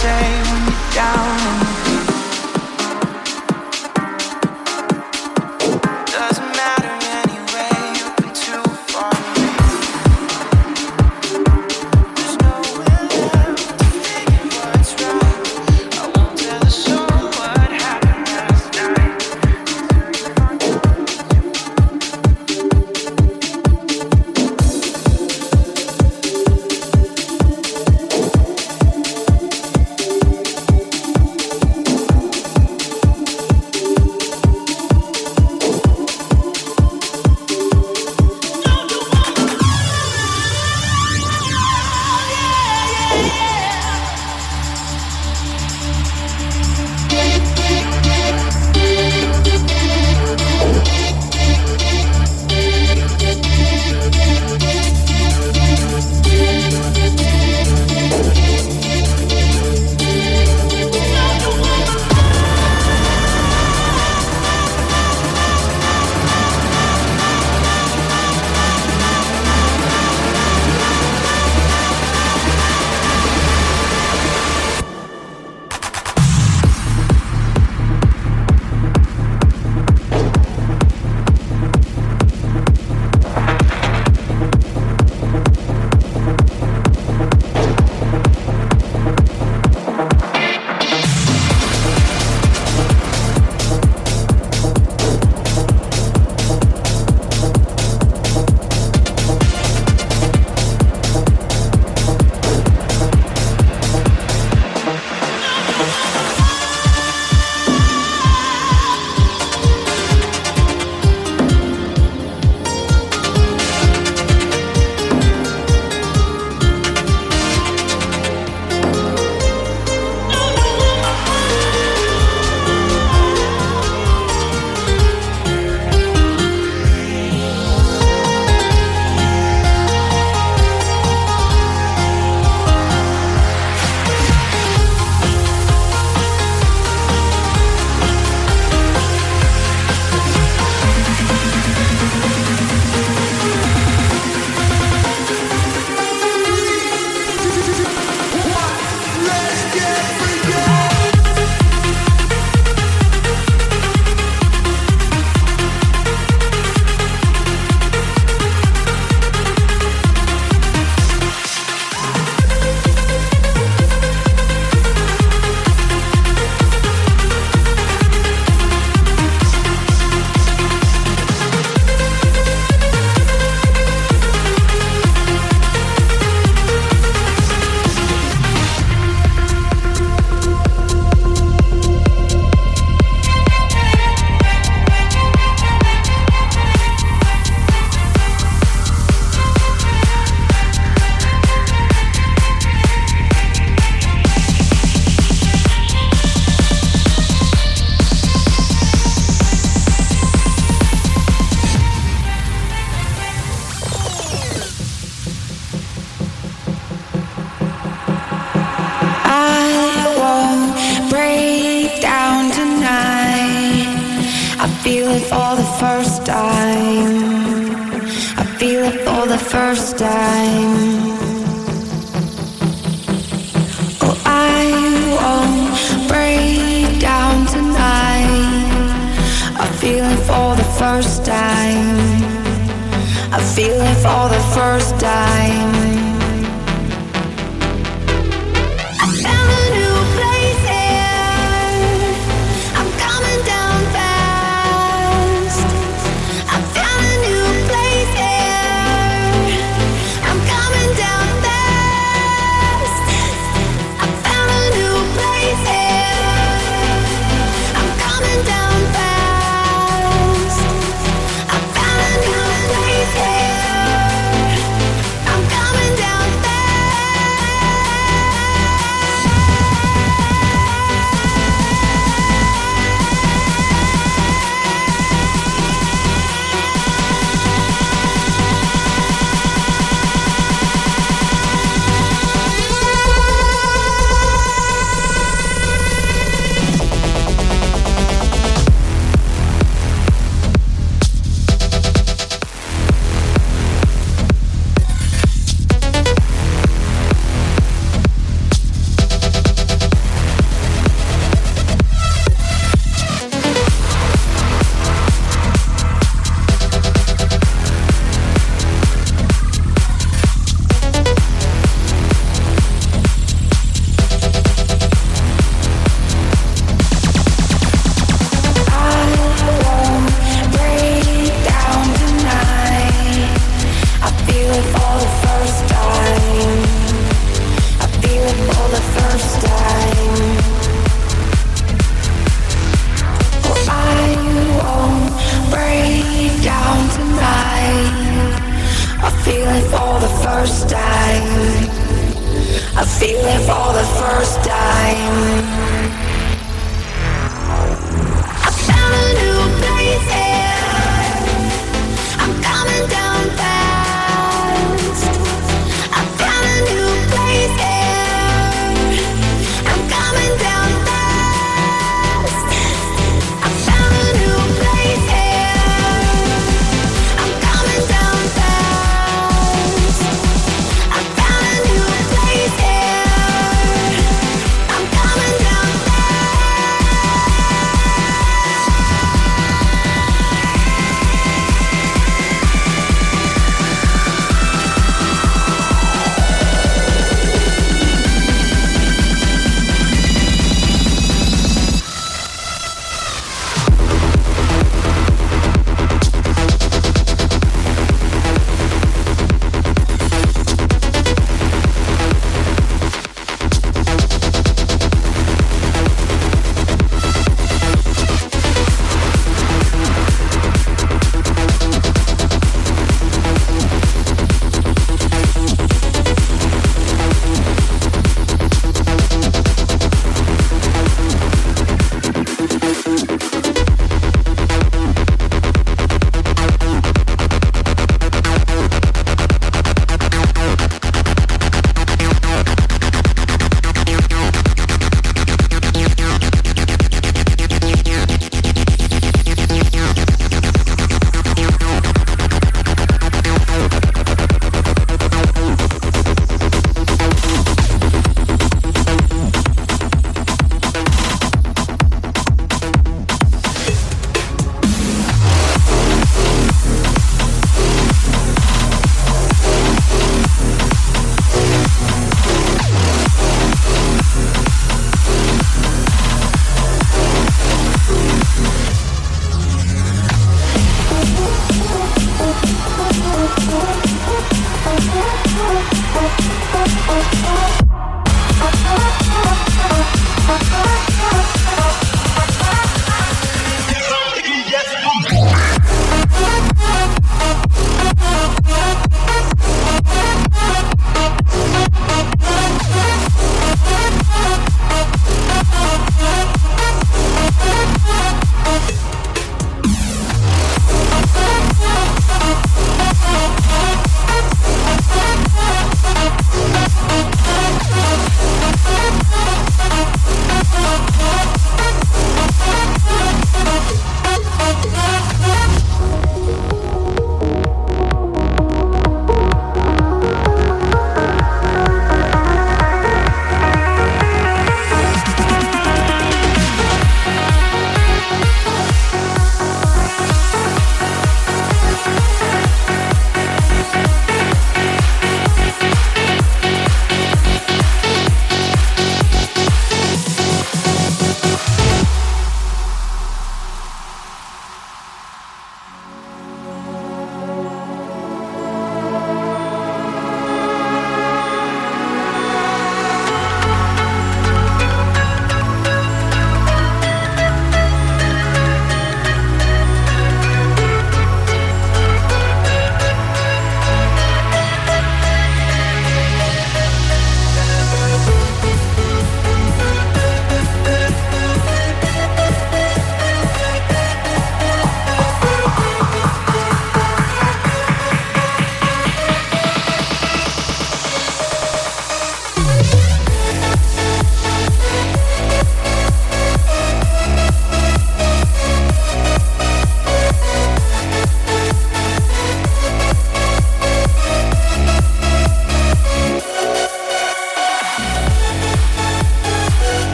[0.00, 0.49] same.